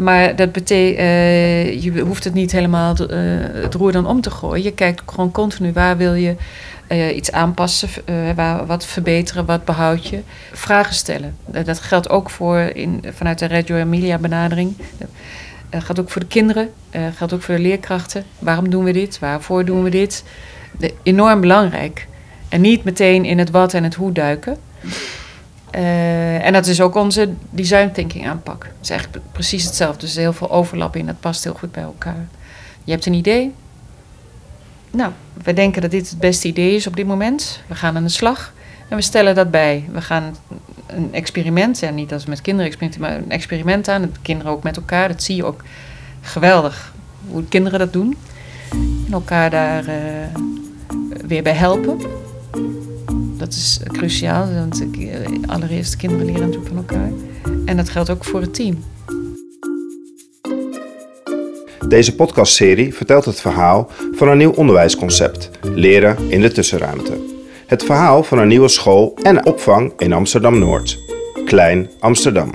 maar 0.01 0.37
dat 0.37 0.53
betekent, 0.53 1.01
uh, 1.01 1.83
je 1.83 2.01
hoeft 2.01 2.25
het 2.25 2.35
niet 2.35 2.53
helemaal 2.53 2.95
uh, 3.01 3.09
het 3.53 3.75
roer 3.75 3.93
dan 3.93 4.07
om 4.07 4.21
te 4.21 4.31
gooien. 4.31 4.65
Je 4.65 4.73
kijkt 4.73 5.03
gewoon 5.07 5.31
continu 5.31 5.73
waar 5.73 5.97
wil 5.97 6.15
je 6.15 6.37
uh, 6.89 7.17
iets 7.17 7.33
aanpassen, 7.33 7.89
waar, 8.35 8.67
wat 8.67 8.87
verbeteren, 8.87 9.45
wat 9.45 9.65
behoud 9.65 10.07
je. 10.07 10.21
Vragen 10.53 10.95
stellen. 10.95 11.37
dat 11.65 11.81
geldt 11.81 12.09
ook 12.09 12.31
voor 12.31 12.59
in, 12.59 13.05
vanuit 13.15 13.39
de 13.39 13.47
Reggio 13.47 13.77
Emilia 13.77 14.19
benadering. 14.19 14.77
Dat 15.71 15.85
gaat 15.85 16.01
ook 16.01 16.11
voor 16.11 16.21
de 16.21 16.27
kinderen, 16.27 16.73
uh, 16.91 17.03
geldt 17.15 17.33
ook 17.33 17.43
voor 17.43 17.55
de 17.55 17.61
leerkrachten. 17.61 18.25
Waarom 18.39 18.71
doen 18.71 18.85
we 18.85 18.93
dit? 18.93 19.19
Waarvoor 19.19 19.65
doen 19.65 19.83
we 19.83 19.91
dit? 19.91 20.25
Enorm 21.03 21.41
belangrijk. 21.41 22.07
En 22.49 22.61
niet 22.61 22.85
meteen 22.85 23.25
in 23.25 23.39
het 23.39 23.51
wat 23.51 23.75
en 23.75 23.85
het 23.85 23.95
hoe 23.95 24.13
duiken. 24.13 24.57
Uh, 25.75 26.45
en 26.45 26.53
dat 26.53 26.67
is 26.67 26.81
ook 26.81 26.95
onze 26.95 27.33
design 27.51 27.91
thinking 27.93 28.29
aanpak. 28.29 28.65
Het 28.65 28.73
is 28.83 28.91
eigenlijk 28.91 29.25
precies 29.33 29.65
hetzelfde. 29.65 30.01
Dus 30.01 30.17
heel 30.17 30.33
veel 30.33 30.51
overlap 30.51 30.97
in, 30.97 31.07
dat 31.07 31.21
past 31.21 31.45
heel 31.45 31.55
goed 31.55 31.73
bij 31.73 31.83
elkaar. 31.83 32.27
Je 32.85 32.91
hebt 32.93 33.07
een 33.07 33.15
idee. 33.15 33.55
Nou, 34.91 35.13
we 35.43 35.53
denken 35.53 35.83
dat 35.83 35.91
dit 35.91 36.11
het 36.11 36.19
beste 36.19 36.49
idee 36.49 36.75
is 36.75 36.87
op 36.87 36.97
dit 36.97 37.07
moment. 37.07 37.63
We 37.67 37.75
gaan 37.75 37.97
aan 37.97 38.03
de 38.03 38.09
slag 38.09 38.53
en 38.89 38.97
we 38.97 39.03
stellen 39.03 39.35
dat 39.35 39.51
bij. 39.51 39.85
We 39.93 40.01
gaan 40.01 40.37
een 40.87 41.09
experiment, 41.15 41.79
ja, 41.79 41.91
niet 41.91 42.13
als 42.13 42.27
met 42.27 42.41
kinderen 42.41 42.73
maar 42.99 43.17
een 43.17 43.31
experiment 43.31 43.89
aan. 43.89 44.03
De 44.03 44.09
kinderen 44.23 44.53
ook 44.53 44.63
met 44.63 44.77
elkaar, 44.77 45.09
dat 45.09 45.23
zie 45.23 45.37
je 45.37 45.45
ook 45.45 45.63
geweldig 46.21 46.93
hoe 47.31 47.45
kinderen 47.49 47.79
dat 47.79 47.93
doen. 47.93 48.17
En 49.07 49.13
elkaar 49.13 49.51
daar 49.51 49.85
uh, 49.89 49.95
weer 51.27 51.43
bij 51.43 51.53
helpen. 51.53 51.99
Dat 53.37 53.53
is 53.53 53.81
cruciaal, 53.87 54.53
want 54.53 54.83
uh, 54.99 55.17
allereerst 55.47 55.97
kinderen 55.97 56.27
leren 56.27 56.41
natuurlijk 56.41 56.69
van 56.69 56.77
elkaar. 56.77 57.11
En 57.65 57.77
dat 57.77 57.89
geldt 57.89 58.11
ook 58.11 58.25
voor 58.25 58.41
het 58.41 58.55
team. 58.55 58.85
Deze 61.89 62.15
podcastserie 62.15 62.95
vertelt 62.95 63.25
het 63.25 63.41
verhaal 63.41 63.91
van 64.13 64.29
een 64.29 64.39
nieuw 64.39 64.53
onderwijsconcept: 64.53 65.51
leren 65.63 66.31
in 66.31 66.41
de 66.41 66.53
tussenruimte. 66.53 67.38
Het 67.69 67.85
verhaal 67.85 68.23
van 68.23 68.39
een 68.39 68.49
nieuwe 68.49 68.69
school 68.69 69.15
en 69.23 69.47
opvang 69.47 69.93
in 69.99 70.13
Amsterdam 70.13 70.59
Noord. 70.59 70.99
Klein 71.45 71.91
Amsterdam. 72.01 72.51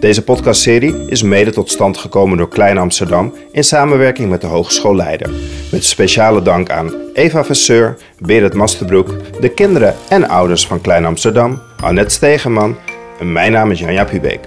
Deze 0.00 0.22
podcastserie 0.22 0.94
is 1.06 1.22
mede 1.22 1.50
tot 1.50 1.70
stand 1.70 1.96
gekomen 1.96 2.38
door 2.38 2.48
Klein 2.48 2.78
Amsterdam 2.78 3.34
in 3.52 3.64
samenwerking 3.64 4.30
met 4.30 4.40
de 4.40 4.46
Hogeschool 4.46 4.96
Leiden. 4.96 5.34
Met 5.72 5.84
speciale 5.84 6.42
dank 6.42 6.70
aan 6.70 6.92
Eva 7.12 7.44
Vesseur, 7.44 7.96
Berit 8.18 8.54
Masterbroek, 8.54 9.08
de 9.40 9.48
kinderen 9.48 9.94
en 10.08 10.28
ouders 10.28 10.66
van 10.66 10.80
Klein 10.80 11.04
Amsterdam, 11.04 11.62
Annette 11.82 12.14
Stegeman 12.14 12.76
en 13.18 13.32
mijn 13.32 13.52
naam 13.52 13.70
is 13.70 13.78
Janja 13.78 14.04
Pubeek. 14.04 14.40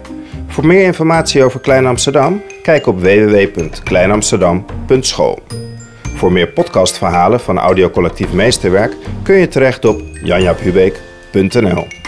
Voor 0.47 0.65
meer 0.65 0.83
informatie 0.83 1.43
over 1.43 1.59
Klein 1.59 1.85
Amsterdam, 1.85 2.41
kijk 2.61 2.87
op 2.87 2.99
www.kleinamsterdam.school. 2.99 5.39
Voor 6.19 6.31
meer 6.31 6.47
podcastverhalen 6.47 7.39
van 7.39 7.57
Audiocollectief 7.57 8.31
Meesterwerk 8.33 8.95
kun 9.23 9.35
je 9.35 9.47
terecht 9.47 9.85
op 9.85 10.01
janjaphubeek.nl. 10.23 11.98